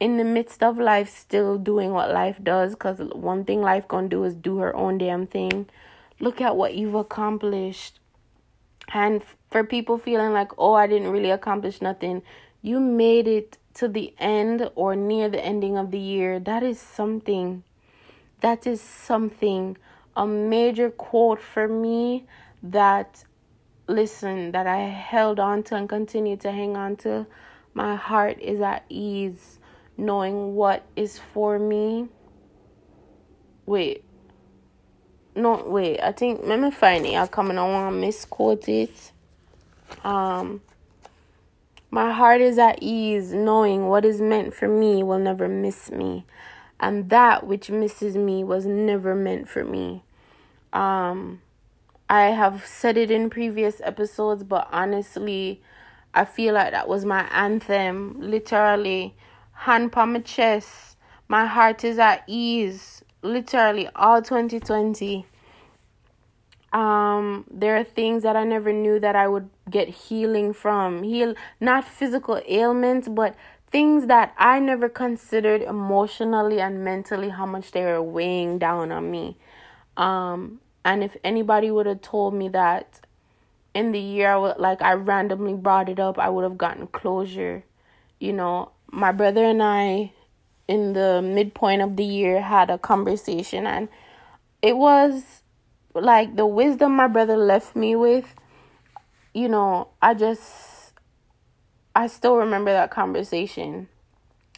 [0.01, 4.09] in the midst of life still doing what life does because one thing life gonna
[4.09, 5.68] do is do her own damn thing.
[6.18, 8.01] Look at what you've accomplished.
[8.92, 12.22] And for people feeling like oh i didn't really accomplish nothing
[12.62, 16.38] you made it to the end or near the ending of the year.
[16.38, 17.62] That is something.
[18.40, 19.76] That is something.
[20.16, 22.26] A major quote for me
[22.62, 23.24] that
[23.86, 27.26] listen that i held on to and continue to hang on to
[27.74, 29.59] my heart is at ease
[30.01, 32.09] knowing what is for me.
[33.66, 34.03] Wait.
[35.36, 36.01] No, wait.
[36.01, 37.14] I think let me find it.
[37.14, 39.12] I come and I want to misquote it.
[40.05, 40.62] Um
[41.92, 46.24] my heart is at ease knowing what is meant for me will never miss me
[46.78, 50.03] and that which misses me was never meant for me.
[50.72, 51.42] Um
[52.09, 55.62] I have said it in previous episodes but honestly
[56.14, 59.14] I feel like that was my anthem literally
[59.61, 60.96] hand on my chest.
[61.28, 63.04] My heart is at ease.
[63.22, 65.26] Literally all 2020.
[66.72, 71.02] Um, there are things that I never knew that I would get healing from.
[71.02, 73.34] Heal not physical ailments, but
[73.66, 79.11] things that I never considered emotionally and mentally how much they were weighing down on
[79.11, 79.36] me.
[79.96, 83.00] Um, and if anybody would have told me that
[83.74, 86.86] in the year I would like I randomly brought it up, I would have gotten
[86.86, 87.64] closure.
[88.18, 90.12] You know, my brother and I,
[90.68, 93.88] in the midpoint of the year, had a conversation, and
[94.62, 95.43] it was
[95.95, 98.34] like the wisdom my brother left me with.
[99.32, 100.93] You know, I just,
[101.95, 103.88] I still remember that conversation,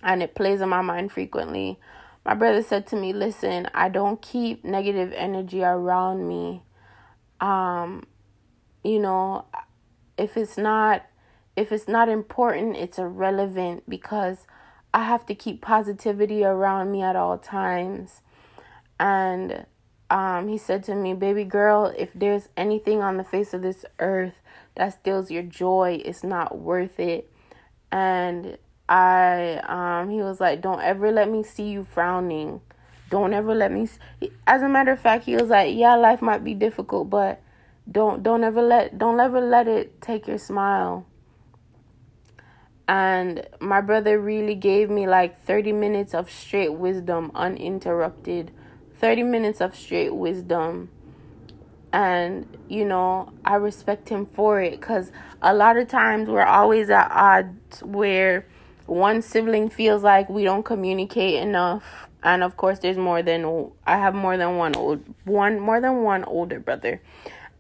[0.03, 1.79] and it plays in my mind frequently.
[2.25, 6.63] My brother said to me, "Listen, I don't keep negative energy around me.
[7.41, 8.05] Um,
[8.85, 9.47] you know,
[10.17, 11.05] if it's not
[11.57, 14.47] if it's not important, it's irrelevant because
[14.95, 18.21] I have to keep positivity around me at all times.
[18.99, 19.67] And
[20.11, 23.85] um, he said to me, Baby girl, if there's anything on the face of this
[23.99, 24.41] earth
[24.77, 27.31] that steals your joy, it's not worth it.
[27.91, 28.57] And
[28.89, 32.61] I, um, he was like, Don't ever let me see you frowning.
[33.11, 33.89] Don't ever let me.
[34.47, 37.43] As a matter of fact, he was like, Yeah, life might be difficult, but
[37.91, 41.05] don't don't ever let don't ever let it take your smile
[42.89, 48.51] and my brother really gave me like 30 minutes of straight wisdom uninterrupted.
[48.99, 50.91] 30 minutes of straight wisdom.
[51.93, 55.13] And you know i respect him for it because
[55.43, 58.47] a lot of times we're always at odds where
[58.87, 62.09] one sibling feels like we don't communicate enough.
[62.23, 66.03] And of course there's more than i have more than one old one more than
[66.03, 67.01] one older brother.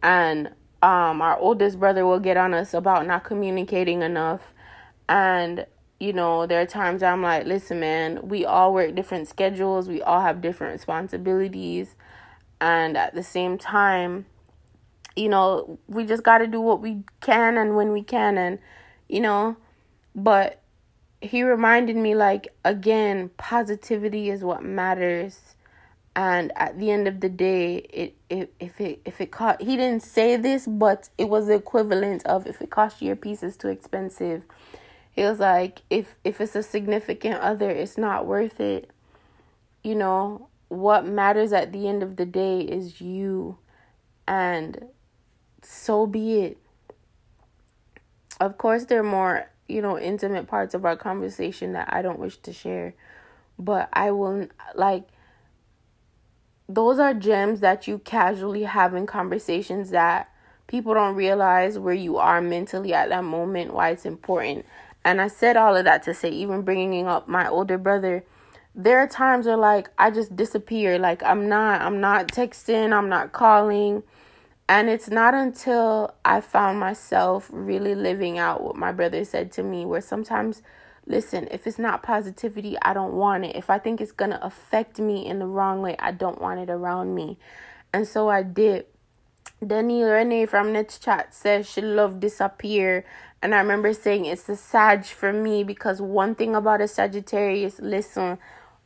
[0.03, 0.49] And
[0.83, 4.53] um our oldest brother will get on us about not communicating enough
[5.13, 5.67] and
[6.01, 10.03] you know, there are times I'm like, listen, man, we all work different schedules, we
[10.03, 11.95] all have different responsibilities,
[12.61, 14.27] and at the same time,
[15.15, 18.59] you know, we just got to do what we can and when we can, and
[19.09, 19.57] you know,
[20.15, 20.63] but
[21.21, 25.55] he reminded me, like, again, positivity is what matters.
[26.17, 29.77] And at the end of the day, it, it if it if it cost he
[29.77, 33.43] didn't say this, but it was the equivalent of if it cost you your piece
[33.43, 34.45] is too expensive,
[35.13, 38.91] he was like if if it's a significant other it's not worth it.
[39.83, 43.59] You know what matters at the end of the day is you
[44.27, 44.87] and
[45.63, 46.59] so be it.
[48.41, 52.19] Of course there are more you know intimate parts of our conversation that i don't
[52.19, 52.95] wish to share
[53.59, 55.09] but i will like
[56.69, 60.31] those are gems that you casually have in conversations that
[60.67, 64.65] people don't realize where you are mentally at that moment why it's important
[65.05, 68.24] and I said all of that to say, even bringing up my older brother,
[68.74, 70.98] there are times where like I just disappear.
[70.98, 74.03] Like I'm not, I'm not texting, I'm not calling.
[74.68, 79.62] And it's not until I found myself really living out what my brother said to
[79.62, 80.62] me, where sometimes,
[81.07, 83.57] listen, if it's not positivity, I don't want it.
[83.57, 86.61] If I think it's going to affect me in the wrong way, I don't want
[86.61, 87.38] it around me.
[87.92, 88.86] And so I did.
[89.64, 93.05] Danielle Renee from Next Chat says she love disappear
[93.43, 97.80] and I remember saying it's a Sag for me because one thing about a Sagittarius,
[97.80, 98.38] listen,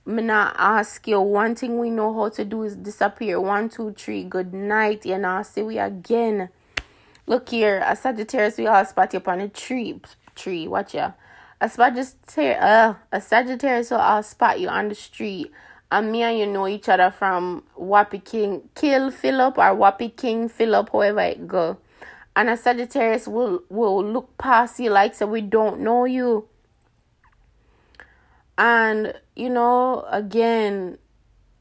[0.07, 1.21] me not ask you.
[1.21, 3.39] One thing we know how to do is disappear.
[3.39, 5.05] One, two, three, good night.
[5.05, 6.49] You know, see we again.
[7.27, 10.01] Look here, a Sagittarius, we all spot you up on a tree.
[10.35, 11.13] Tree, watch ya.
[11.61, 15.51] A Sagittarius, uh, a Sagittarius will all spot you on the street.
[15.91, 20.49] And me and you know each other from Wappy King, Kill Philip or Wappy King
[20.49, 21.79] Philip, however it go
[22.37, 26.47] and a Sagittarius will will look past you like so we don't know you.
[28.59, 30.99] And, you know, again,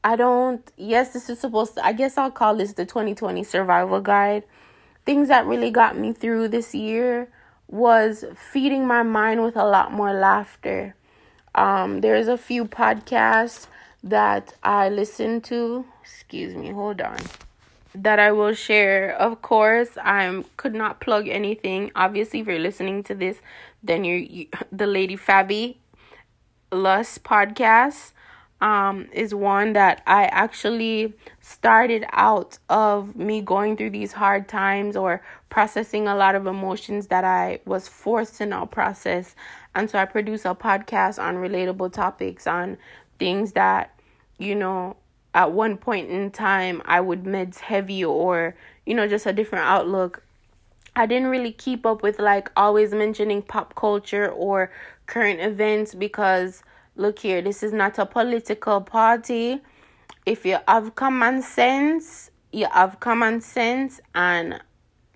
[0.04, 4.00] I don't, yes, this is supposed to, I guess I'll call this the 2020 survival
[4.00, 4.44] guide.
[5.04, 7.28] Things that really got me through this year
[7.68, 10.94] was feeding my mind with a lot more laughter.
[11.54, 13.66] Um, there's a few podcasts
[14.02, 15.84] that I listen to.
[16.02, 17.18] Excuse me, hold on.
[17.98, 19.16] That I will share.
[19.16, 21.90] Of course, I could not plug anything.
[21.94, 23.40] Obviously, if you're listening to this,
[23.82, 25.76] then you're you, the Lady Fabi
[26.70, 28.12] Lust podcast
[28.60, 34.96] um, is one that I actually started out of me going through these hard times
[34.96, 39.34] or processing a lot of emotions that I was forced to not process.
[39.74, 42.78] And so I produce a podcast on relatable topics, on
[43.18, 43.98] things that,
[44.38, 44.96] you know,
[45.36, 48.56] at one point in time I would meds heavy or,
[48.86, 50.24] you know, just a different outlook.
[50.96, 54.72] I didn't really keep up with like always mentioning pop culture or
[55.06, 56.62] current events because
[56.96, 59.60] look here, this is not a political party.
[60.24, 64.60] If you have common sense, you have common sense, and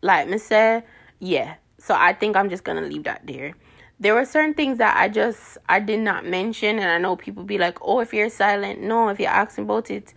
[0.02, 0.84] like me say,
[1.18, 1.54] yeah.
[1.78, 3.54] So I think I'm just gonna leave that there.
[4.00, 7.44] There were certain things that I just I did not mention, and I know people
[7.44, 9.10] be like, "Oh, if you're silent, no.
[9.10, 10.14] If you're asking about it,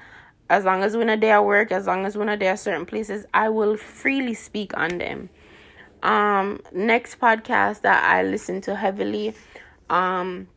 [0.49, 2.59] as long as we're not there at work, as long as we're not there at
[2.59, 5.29] certain places, I will freely speak on them."
[6.01, 9.35] Um, next podcast that I listen to heavily,
[9.89, 10.47] um,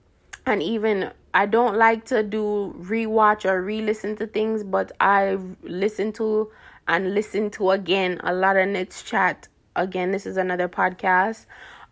[0.46, 6.12] and even I don't like to do rewatch or re-listen to things, but I listen
[6.14, 6.50] to
[6.88, 9.48] and listen to again a lot of Nits chat.
[9.74, 11.46] Again, this is another podcast.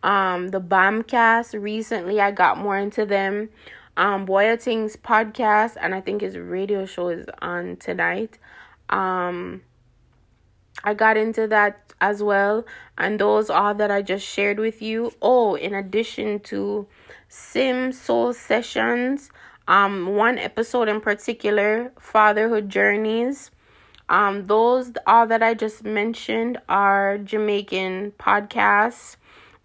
[0.04, 1.60] Um, the Bombcast.
[1.60, 3.48] Recently, I got more into them.
[3.96, 8.38] Um, Boyating's podcast, and I think his radio show is on tonight.
[8.90, 9.62] Um,
[10.84, 12.66] I got into that as well,
[12.98, 15.10] and those are that I just shared with you.
[15.22, 16.86] Oh, in addition to
[17.28, 19.30] Sim Soul Sessions.
[19.66, 23.50] Um, one episode in particular, Fatherhood Journeys.
[24.10, 29.16] Um, those all that I just mentioned are Jamaican podcasts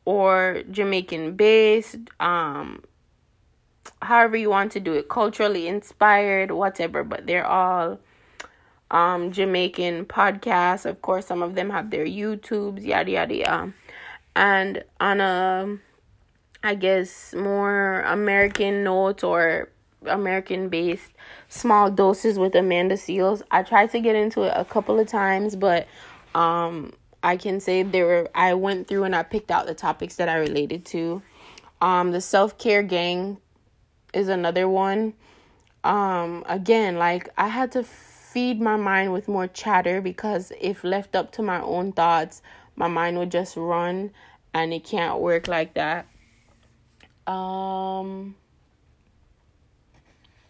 [0.09, 1.97] or Jamaican based.
[2.19, 2.81] Um,
[4.01, 7.03] however you want to do it, culturally inspired, whatever.
[7.03, 7.99] But they're all
[8.89, 10.87] um Jamaican podcasts.
[10.87, 13.73] Of course, some of them have their YouTubes, yada yada yada.
[14.35, 15.77] And on a
[16.63, 19.69] I guess, more American notes or
[20.07, 21.11] American based
[21.49, 23.43] small doses with Amanda Seales.
[23.51, 25.87] I tried to get into it a couple of times, but
[26.33, 30.15] um I can say there were I went through and I picked out the topics
[30.17, 31.21] that I related to.
[31.81, 33.37] Um the self-care gang
[34.13, 35.13] is another one.
[35.83, 41.15] Um again, like I had to feed my mind with more chatter because if left
[41.15, 42.41] up to my own thoughts,
[42.75, 44.11] my mind would just run
[44.53, 46.07] and it can't work like that.
[47.27, 48.35] Um,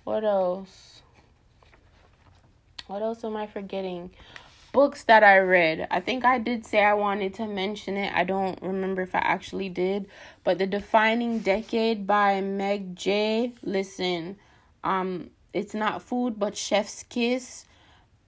[0.04, 1.02] what else?
[2.88, 4.12] What else am I forgetting?
[4.80, 5.90] Books that I read.
[5.92, 8.14] I think I did say I wanted to mention it.
[8.16, 10.08] I don't remember if I actually did.
[10.46, 13.52] But The Defining Decade by Meg Jay.
[13.62, 14.38] Listen,
[14.86, 17.66] um, it's not food but chef's kiss.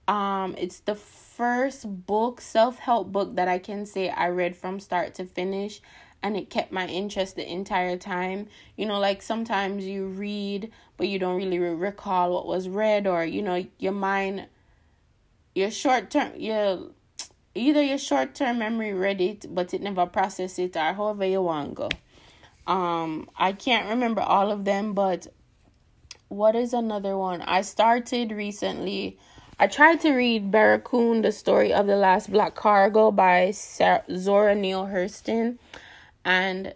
[0.06, 5.14] Um, it's the first book, self-help book that I can say I read from start
[5.14, 5.80] to finish
[6.22, 8.46] and it kept my interest the entire time.
[8.76, 13.24] You know, like sometimes you read, but you don't really recall what was read, or
[13.24, 14.48] you know, your mind,
[15.54, 16.90] your short term, your
[17.54, 21.42] either your short term memory read it, but it never processed it, or however you
[21.42, 21.88] want go.
[22.66, 25.26] Um, I can't remember all of them, but
[26.28, 27.42] what is another one?
[27.42, 29.18] I started recently.
[29.58, 34.54] I tried to read Barracoon, the story of the last black cargo by Sarah, Zora
[34.54, 35.58] Neale Hurston
[36.24, 36.74] and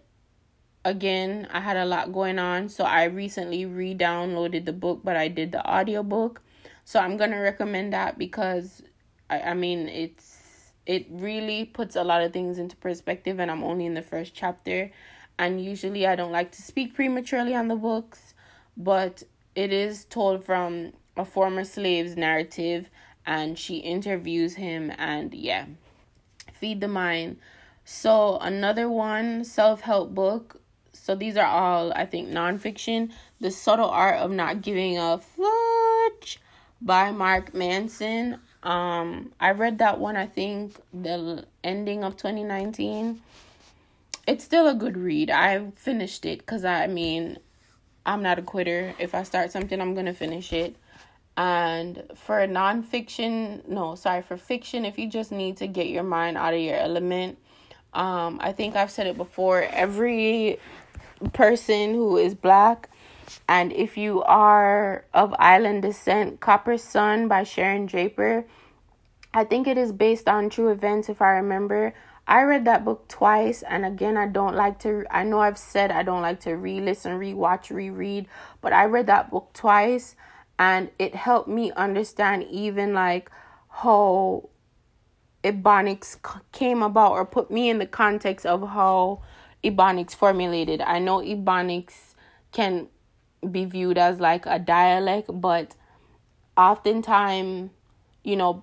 [0.84, 5.28] again, I had a lot going on, so I recently re-downloaded the book, but I
[5.28, 6.42] did the audiobook.
[6.86, 8.80] So I'm to recommend that because
[9.28, 13.64] I I mean, it's it really puts a lot of things into perspective and I'm
[13.64, 14.92] only in the first chapter.
[15.36, 18.34] And usually I don't like to speak prematurely on the books,
[18.76, 19.24] but
[19.56, 22.88] it is told from a former slave's narrative
[23.26, 25.66] and she interviews him and yeah.
[26.54, 27.38] Feed the mind
[27.84, 30.60] so another one, self-help book.
[30.92, 33.10] So these are all I think nonfiction.
[33.40, 36.38] The Subtle Art of Not Giving a Fudge
[36.80, 38.38] by Mark Manson.
[38.62, 40.16] Um, I read that one.
[40.16, 43.20] I think the ending of 2019.
[44.26, 45.30] It's still a good read.
[45.30, 47.38] I finished it because I mean,
[48.04, 48.94] I'm not a quitter.
[48.98, 50.76] If I start something, I'm gonna finish it.
[51.36, 56.38] And for nonfiction, no, sorry, for fiction, if you just need to get your mind
[56.38, 57.38] out of your element,
[57.92, 59.62] um, I think I've said it before.
[59.62, 60.58] Every
[61.32, 62.88] person who is black
[63.48, 68.46] And if you are of island descent, Copper Sun by Sharon Draper.
[69.34, 71.94] I think it is based on true events, if I remember.
[72.28, 75.04] I read that book twice, and again, I don't like to.
[75.10, 78.26] I know I've said I don't like to re listen, re watch, reread,
[78.60, 80.16] but I read that book twice,
[80.58, 83.30] and it helped me understand even like
[83.68, 84.48] how
[85.44, 86.16] Ebonics
[86.50, 89.22] came about, or put me in the context of how
[89.62, 90.80] Ebonics formulated.
[90.80, 92.14] I know Ebonics
[92.50, 92.88] can
[93.50, 95.74] be viewed as like a dialect, but
[96.56, 97.70] oftentimes,
[98.24, 98.62] you know,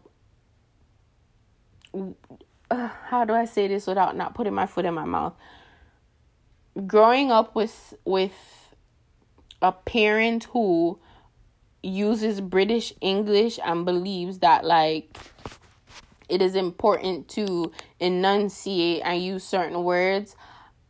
[2.72, 5.34] how do I say this without not putting my foot in my mouth?
[6.88, 8.76] Growing up with with
[9.62, 11.00] a parent who
[11.84, 15.18] uses British English and believes that like
[16.30, 20.36] it is important to enunciate and use certain words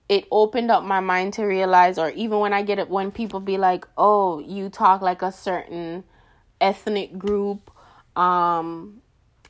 [0.09, 3.39] it opened up my mind to realize or even when i get it when people
[3.39, 6.03] be like oh you talk like a certain
[6.59, 7.71] ethnic group
[8.17, 9.01] um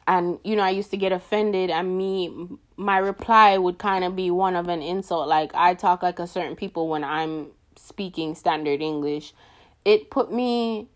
[0.07, 2.31] and you know i used to get offended and me
[2.77, 6.27] my reply would kind of be one of an insult like i talk like a
[6.27, 9.33] certain people when i'm speaking standard english.
[9.85, 10.87] It put me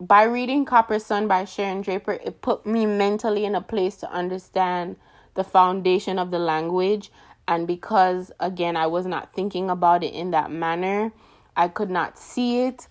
[0.00, 4.10] by reading copper sun by sharon draper it put me mentally in a place to
[4.10, 4.96] understand
[5.34, 7.12] the foundation of the language
[7.52, 11.12] and because again i was not thinking about it in that manner
[11.56, 12.86] i could not see it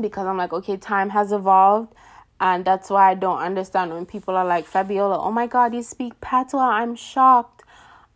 [0.00, 1.94] because i'm like okay time has evolved
[2.40, 5.82] and that's why I don't understand when people are like, Fabiola, oh my god, you
[5.82, 6.60] speak patois.
[6.60, 7.64] I'm shocked.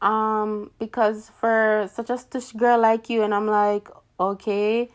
[0.01, 4.91] Um, because for such a stush girl like you, and I'm like, okay,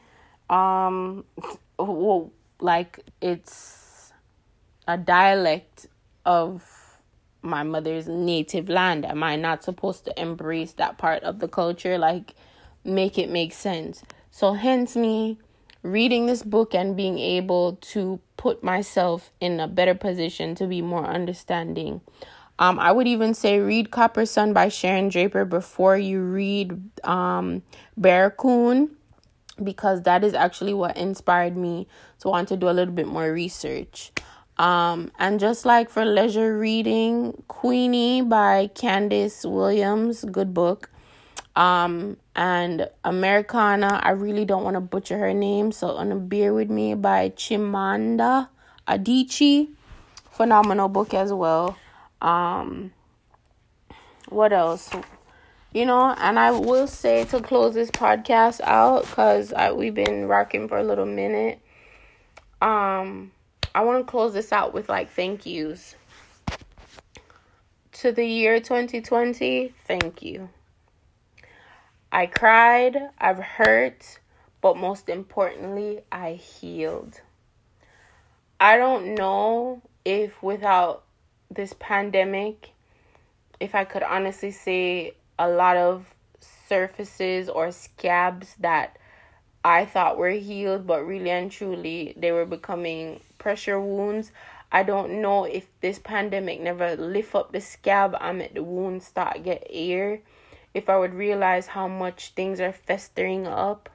[0.50, 1.24] um,
[1.80, 4.12] well, like it's
[4.88, 5.88] a dialect
[6.26, 6.64] of
[7.42, 9.06] my mother's native land.
[9.06, 11.98] Am I not supposed to embrace that part of the culture?
[11.98, 12.36] Like,
[12.84, 14.04] make it make sense.
[14.32, 15.38] So, hence me
[15.84, 20.82] reading this book and being able to put myself in a better position to be
[20.82, 22.02] more understanding.
[22.60, 27.62] Um, I would even say read Copper Sun by Sharon Draper before you read um,
[27.96, 28.96] Barracoon
[29.64, 31.88] because that is actually what inspired me
[32.20, 34.12] to want to do a little bit more research.
[34.58, 40.90] Um, and just like for leisure reading, Queenie by Candice Williams, good book.
[41.56, 46.54] Um, and Americanah, I really don't want to butcher her name, so on a beer
[46.54, 48.50] with me by Chimamanda
[48.88, 49.70] Adichie,
[50.32, 51.78] phenomenal book as well.
[52.22, 52.94] Um,
[54.30, 54.90] what else?
[55.74, 60.68] You know, and I will say to close this podcast out because we've been rocking
[60.68, 61.60] for a little minute.
[62.62, 63.32] Um,
[63.78, 65.94] I want to close this out with like thank yous
[67.92, 69.72] to the year 2020.
[69.86, 70.50] Thank you.
[72.12, 74.18] I cried, I've hurt,
[74.62, 77.22] but most importantly, I healed.
[78.60, 81.04] I don't know if without
[81.52, 82.72] this pandemic,
[83.60, 88.98] if I could honestly say a lot of surfaces or scabs that
[89.64, 94.34] I thought were healed, but really and truly they were becoming pressure wounds.
[94.74, 99.04] I don't know if this pandemic never lift up the scab and make the wound
[99.04, 100.20] start get air
[100.74, 103.90] if I would realize how much things are festering up.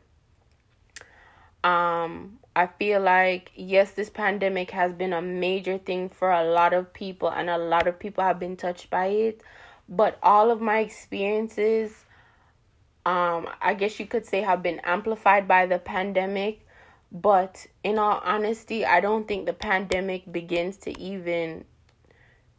[1.63, 6.73] Um, I feel like yes, this pandemic has been a major thing for a lot
[6.73, 9.43] of people, and a lot of people have been touched by it.
[9.87, 11.93] But all of my experiences,
[13.05, 16.67] um, I guess you could say, have been amplified by the pandemic.
[17.13, 21.67] But in all honesty, I don't think the pandemic begins to even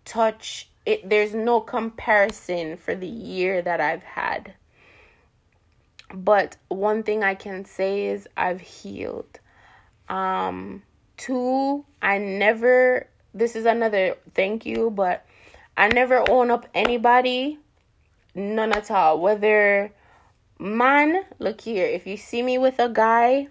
[0.05, 4.53] touch it there's no comparison for the year that I've had.
[6.13, 9.39] But one thing I can say is I've healed.
[10.09, 10.83] Um
[11.17, 15.25] two, I never this is another thank you, but
[15.75, 17.57] I never own up anybody
[18.35, 19.19] none at all.
[19.19, 19.91] Whether
[20.59, 23.47] man, look here, if you see me with a guy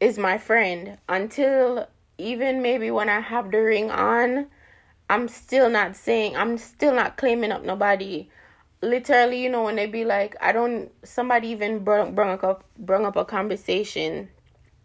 [0.00, 1.86] is my friend until
[2.18, 4.48] even maybe when I have the ring on
[5.10, 8.28] I'm still not saying I'm still not claiming up nobody.
[8.80, 10.90] Literally, you know, when they be like, I don't.
[11.02, 14.28] Somebody even brought brought up brought up a conversation,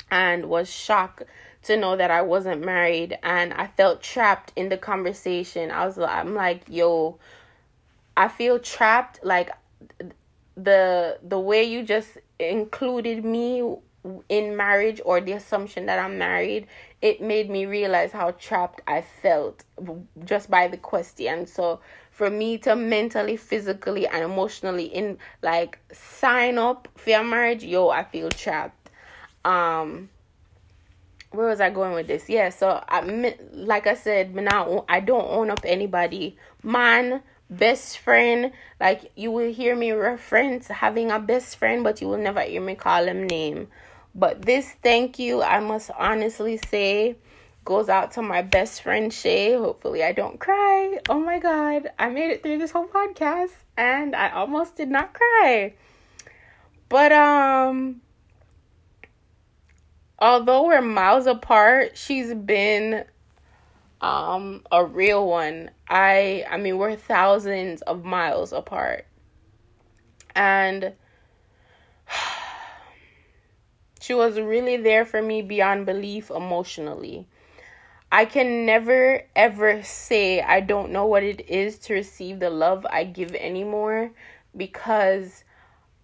[0.09, 1.24] and was shocked
[1.63, 5.70] to know that I wasn't married, and I felt trapped in the conversation.
[5.70, 7.20] I was, I'm like, yo,
[8.18, 9.20] I feel trapped.
[9.24, 9.51] Like
[10.57, 13.78] the the way you just included me
[14.29, 16.67] in marriage or the assumption that I'm married,
[17.01, 19.63] it made me realize how trapped I felt
[20.23, 21.45] just by the question.
[21.45, 21.79] So
[22.11, 27.89] for me to mentally, physically, and emotionally in like sign up for your marriage, yo,
[27.89, 28.89] I feel trapped.
[29.43, 30.09] Um,
[31.31, 32.29] where was I going with this?
[32.29, 36.37] Yeah, so I like I said, now I don't own up anybody.
[36.63, 42.07] Man, best friend, like you will hear me reference having a best friend, but you
[42.07, 43.67] will never hear me call him name.
[44.16, 47.18] But this thank you, I must honestly say,
[47.66, 49.53] goes out to my best friend Shay.
[49.55, 50.99] Hopefully, I don't cry.
[51.09, 55.13] Oh my god, I made it through this whole podcast and I almost did not
[55.13, 55.74] cry.
[56.88, 58.01] But, um,
[60.18, 63.03] although we're miles apart, she's been
[63.99, 65.72] um a real one.
[65.89, 69.07] I I mean we're thousands of miles apart.
[70.36, 70.93] And
[74.05, 77.25] she was really there for me beyond belief emotionally.
[78.11, 82.85] I can never ever say I don't know what it is to receive the love
[82.87, 84.11] I give anymore
[84.55, 85.43] because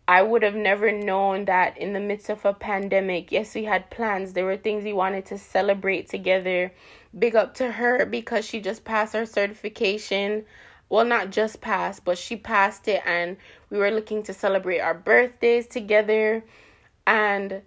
[0.08, 3.92] I would have never known that in the midst of a pandemic, yes, we had
[3.92, 4.34] plans.
[4.34, 6.74] There were things we wanted to celebrate together.
[7.18, 10.46] Big up to her because she just passed her certification.
[10.90, 13.38] Well, not just passed, but she passed it, and
[13.70, 16.44] we were looking to celebrate our birthdays together.
[17.06, 17.62] And,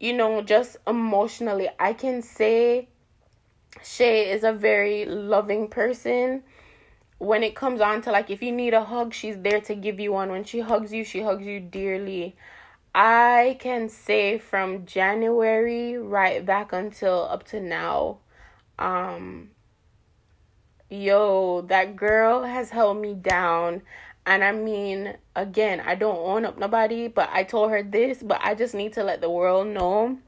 [0.00, 2.88] you know, just emotionally, I can say
[3.82, 6.42] Shay is a very loving person
[7.18, 10.00] when it comes on to like if you need a hug, she's there to give
[10.00, 10.30] you one.
[10.30, 12.34] When she hugs you, she hugs you dearly.
[12.94, 18.18] I can say from January right back until up to now,
[18.78, 19.50] um
[20.88, 23.82] yo, that girl has held me down.
[24.26, 28.40] And I mean, again, I don't own up nobody, but I told her this, but
[28.42, 30.18] I just need to let the world know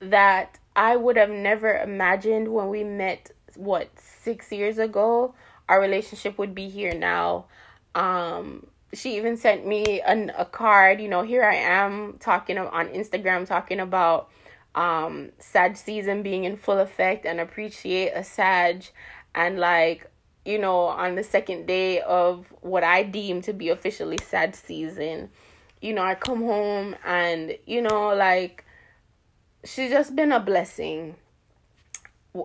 [0.00, 5.34] that I would have never imagined when we met what 6 years ago
[5.68, 7.46] our relationship would be here now.
[7.94, 11.00] Um, she even sent me an, a card.
[11.00, 14.30] You know, here I am talking on Instagram, talking about
[14.74, 18.84] um, Sag season being in full effect and appreciate a Sag.
[19.34, 20.10] And like,
[20.46, 25.30] you know, on the second day of what I deem to be officially sad season,
[25.80, 28.64] you know, I come home and, you know, like,
[29.64, 31.16] she's just been a blessing.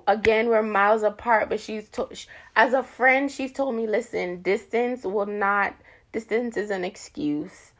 [0.08, 2.08] Again we're miles apart but she's to,
[2.56, 5.76] as a friend she's told me listen distance will not
[6.14, 7.74] distance is an excuse.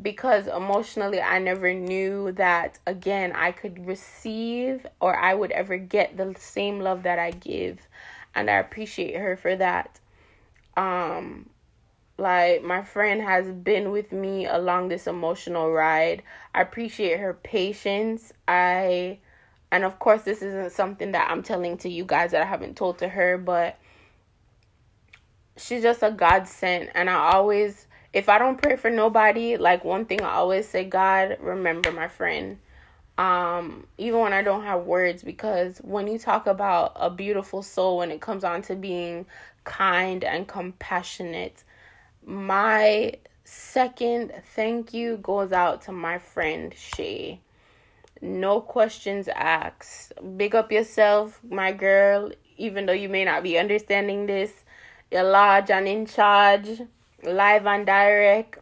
[0.00, 6.18] Because emotionally I never knew that again I could receive or I would ever get
[6.18, 7.87] the same love that I give
[8.38, 10.00] and I appreciate her for that
[10.76, 11.48] um
[12.16, 16.22] like my friend has been with me along this emotional ride
[16.54, 19.18] I appreciate her patience I
[19.70, 22.76] and of course, this isn't something that I'm telling to you guys that I haven't
[22.76, 23.78] told to her, but
[25.56, 26.90] she's just a godsend.
[26.94, 30.84] And I always, if I don't pray for nobody, like one thing I always say,
[30.84, 32.58] God, remember my friend.
[33.18, 37.98] Um, even when I don't have words, because when you talk about a beautiful soul,
[37.98, 39.26] when it comes on to being
[39.64, 41.64] kind and compassionate,
[42.24, 43.14] my
[43.44, 47.40] second thank you goes out to my friend Shay
[48.20, 50.12] no questions asked.
[50.36, 54.52] Big up yourself, my girl, even though you may not be understanding this.
[55.10, 56.82] You're large and in charge,
[57.22, 58.58] live and direct.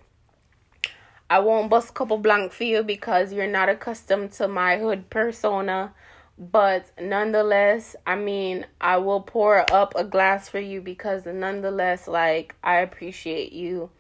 [1.28, 5.10] I won't bust a couple blank for you because you're not accustomed to my hood
[5.10, 5.92] persona.
[6.38, 12.54] But nonetheless, I mean, I will pour up a glass for you because nonetheless, like,
[12.62, 13.90] I appreciate you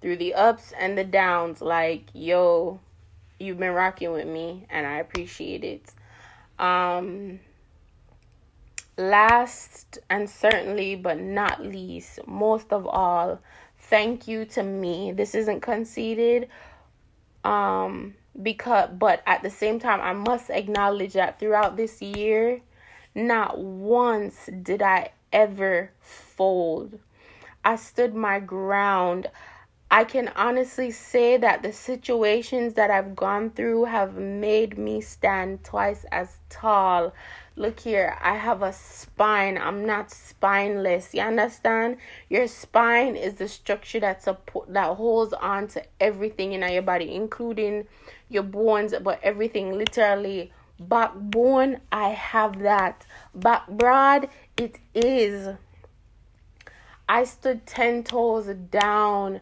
[0.00, 1.60] through the ups and the downs.
[1.60, 2.80] Like, yo,
[3.40, 5.92] you've been rocking with me and I appreciate it.
[6.58, 7.40] Um
[8.96, 13.40] last and certainly but not least, most of all,
[13.78, 15.10] thank you to me.
[15.12, 16.48] This isn't conceited.
[17.44, 22.60] Um because but at the same time I must acknowledge that throughout this year
[23.14, 26.98] not once did I ever fold.
[27.64, 29.28] I stood my ground.
[29.90, 35.64] I can honestly say that the situations that I've gone through have made me stand
[35.64, 37.12] twice as tall.
[37.56, 39.58] Look here, I have a spine.
[39.58, 41.14] I'm not spineless.
[41.14, 41.98] You understand?
[42.28, 47.14] Your spine is the structure that support that holds on to everything in your body,
[47.14, 47.86] including
[48.28, 50.52] your bones, but everything literally.
[50.78, 53.04] Backbone, I have that.
[53.34, 55.54] Back broad, it is.
[57.08, 59.40] I stood ten toes down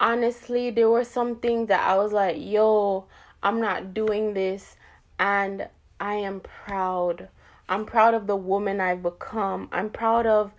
[0.00, 3.04] honestly, there were some things that I was like, yo,
[3.42, 4.76] I'm not doing this.
[5.18, 5.68] And
[6.00, 7.28] I am proud.
[7.70, 9.68] I'm proud of the woman I've become.
[9.70, 10.50] I'm proud of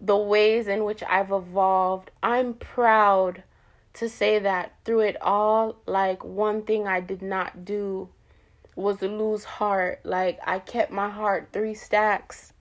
[0.00, 2.12] the ways in which I've evolved.
[2.22, 3.42] I'm proud
[3.94, 8.08] to say that through it all, like one thing I did not do
[8.76, 10.02] was lose heart.
[10.04, 12.52] Like I kept my heart three stacks.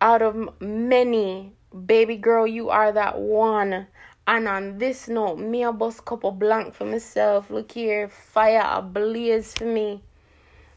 [0.00, 1.52] Out of many,
[1.86, 3.86] baby girl, you are that one.
[4.26, 7.50] And on this note, me a bust couple blank for myself.
[7.50, 10.02] Look here, fire ablaze for me.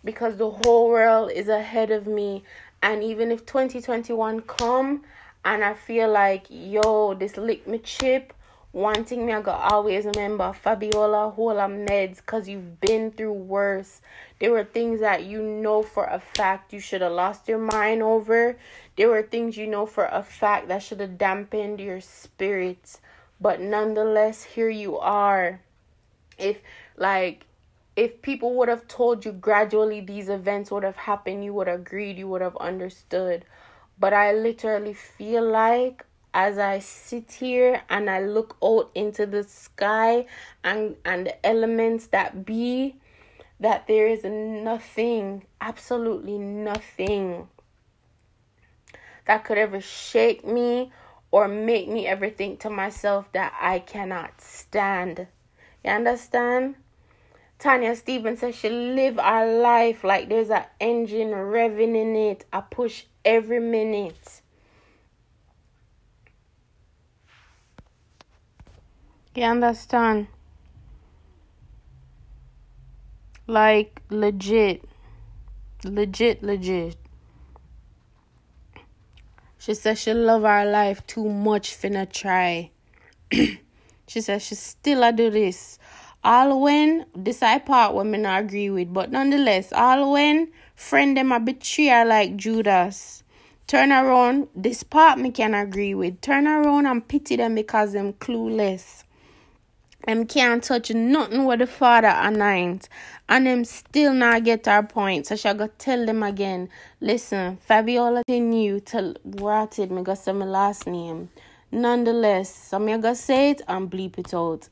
[0.03, 2.43] Because the whole world is ahead of me.
[2.81, 5.03] And even if 2021 come
[5.43, 8.33] and I feel like, yo, this lick me chip,
[8.77, 13.33] one thing me I got always remember, Fabiola, hold on meds, cause you've been through
[13.33, 14.01] worse.
[14.39, 18.03] There were things that you know for a fact you should have lost your mind
[18.03, 18.55] over.
[18.95, 23.01] There were things you know for a fact that should have dampened your spirits.
[23.41, 25.61] But nonetheless, here you are.
[26.37, 26.61] If
[26.97, 27.46] like
[27.97, 31.79] if people would have told you gradually these events would have happened, you would have
[31.79, 33.43] agreed, you would have understood.
[33.99, 39.43] But I literally feel like as I sit here and I look out into the
[39.43, 40.27] sky
[40.63, 42.97] and and the elements that be
[43.59, 47.47] that there is nothing absolutely nothing
[49.25, 50.91] that could ever shake me
[51.31, 55.25] or make me ever think to myself that I cannot stand.
[55.83, 56.75] You understand?
[57.59, 62.45] Tanya Stephens says she live our life like there's an engine revving in it.
[62.53, 64.41] I push every minute.
[69.33, 70.27] You understand?
[73.47, 74.83] Like legit.
[75.83, 76.95] Legit, legit.
[79.57, 82.71] She says she love our life too much finna try.
[83.31, 85.79] she says she still a do this.
[86.27, 91.31] All when this I part women I agree with, but nonetheless, all when friend them
[91.31, 93.23] a betray her like Judas.
[93.65, 96.19] Turn around, this part me can agree with.
[96.19, 99.05] Turn around and pity them because them clueless.
[100.05, 102.89] Them can't touch nothing with the father anoint.
[103.29, 105.27] And them still not get our point.
[105.27, 106.67] So she go tell them again.
[106.99, 111.29] Listen, Fabiola knew to what it me go say my last name.
[111.71, 114.67] Nonetheless, so me go say it and bleep it out.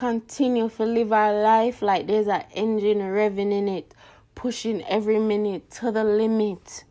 [0.00, 3.94] Continue to live our life like there's an engine revving in it,
[4.34, 6.82] pushing every minute to the limit.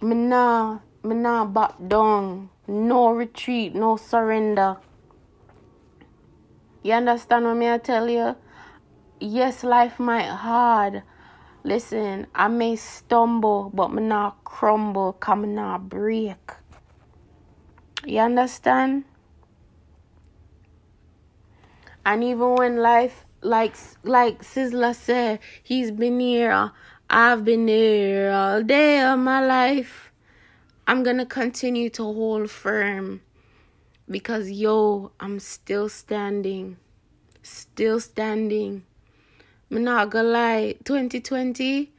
[0.00, 2.50] Me nah, me nah back down.
[2.66, 4.78] No retreat, no surrender.
[6.82, 8.34] You understand what me I tell you?
[9.20, 11.04] Yes, life might hard.
[11.62, 16.54] Listen, I may stumble, but me not crumble, come me not break.
[18.04, 19.04] You understand?
[22.04, 26.72] And even when life, like like Sizzla said, he's been here,
[27.08, 30.10] I've been here all day of my life.
[30.86, 33.22] I'm gonna continue to hold firm
[34.08, 36.76] because yo, I'm still standing.
[37.42, 38.84] Still standing.
[39.70, 41.92] I'm not gonna lie, 2020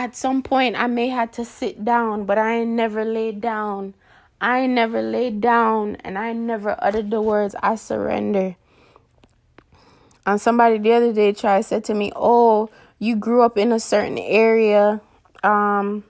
[0.00, 3.92] at some point I may have to sit down, but I ain't never laid down.
[4.40, 8.56] I never laid down and I never uttered the words I surrender.
[10.26, 12.68] And somebody the other day tried said to me, "Oh,
[12.98, 15.00] you grew up in a certain area
[15.42, 16.04] um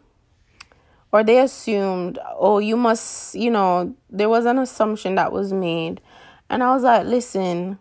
[1.12, 6.00] or they assumed, oh, you must, you know, there was an assumption that was made.
[6.48, 7.78] And I was like, listen,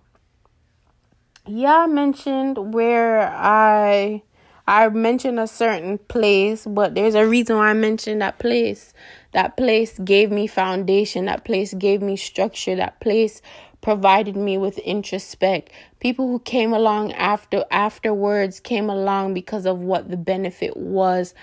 [1.45, 4.23] yeah, I mentioned where I
[4.67, 8.93] I mentioned a certain place, but there's a reason why I mentioned that place.
[9.31, 13.41] That place gave me foundation, that place gave me structure, that place
[13.81, 15.69] provided me with introspect.
[15.99, 21.33] People who came along after afterwards came along because of what the benefit was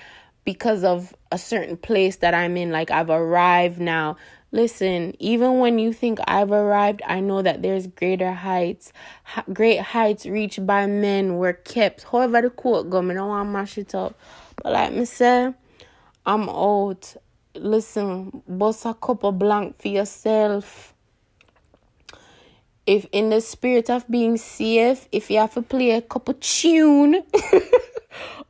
[0.45, 2.71] because of a certain place that I'm in.
[2.71, 4.17] Like I've arrived now.
[4.53, 8.93] Listen, even when you think I've arrived, I know that there's greater heights.
[9.53, 12.05] great heights reached by men were kept.
[12.05, 14.15] However, the quote go, I don't want to mash it up.
[14.63, 15.53] But like me say,
[16.25, 17.17] I'm old.
[17.55, 20.95] Listen, bust a couple blank for yourself.
[22.87, 27.23] If in the spirit of being safe, if you have to play a couple tune.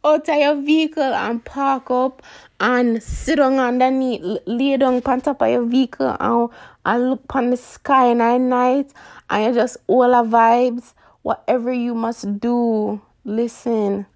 [0.07, 2.23] out of your vehicle and park up
[2.61, 6.51] and sit down underneath, lay down on top of your vehicle and,
[6.85, 8.93] and look on the sky night night
[9.29, 10.95] and you just all the vibes.
[11.23, 14.07] Whatever you must do, listen.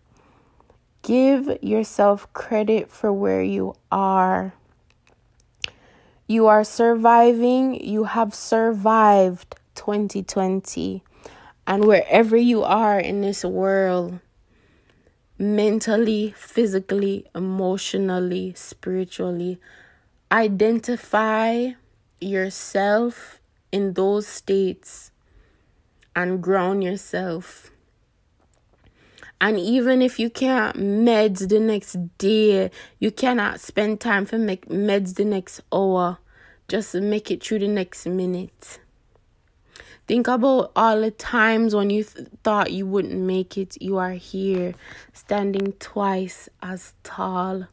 [1.02, 4.54] Give yourself credit for where you are.
[6.28, 7.74] You are surviving.
[7.84, 11.02] You have survived 2020.
[11.66, 14.20] And wherever you are in this world,
[15.40, 19.58] mentally, physically, emotionally, spiritually.
[20.30, 21.70] Identify
[22.20, 23.40] yourself
[23.72, 25.10] in those states
[26.14, 27.70] and ground yourself.
[29.40, 34.68] And even if you can't meds the next day, you cannot spend time for make
[34.68, 36.18] meds the next hour.
[36.68, 38.79] Just make it through the next minute.
[40.10, 43.80] Think about all the times when you th- thought you wouldn't make it.
[43.80, 44.74] You are here,
[45.12, 47.68] standing twice as tall.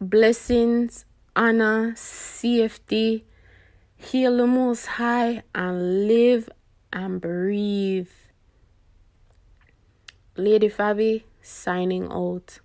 [0.00, 1.04] Blessings,
[1.36, 3.24] honor, safety,
[3.94, 6.48] heal the most high, and live
[6.92, 8.10] and breathe.
[10.36, 12.58] Lady Fabi signing out.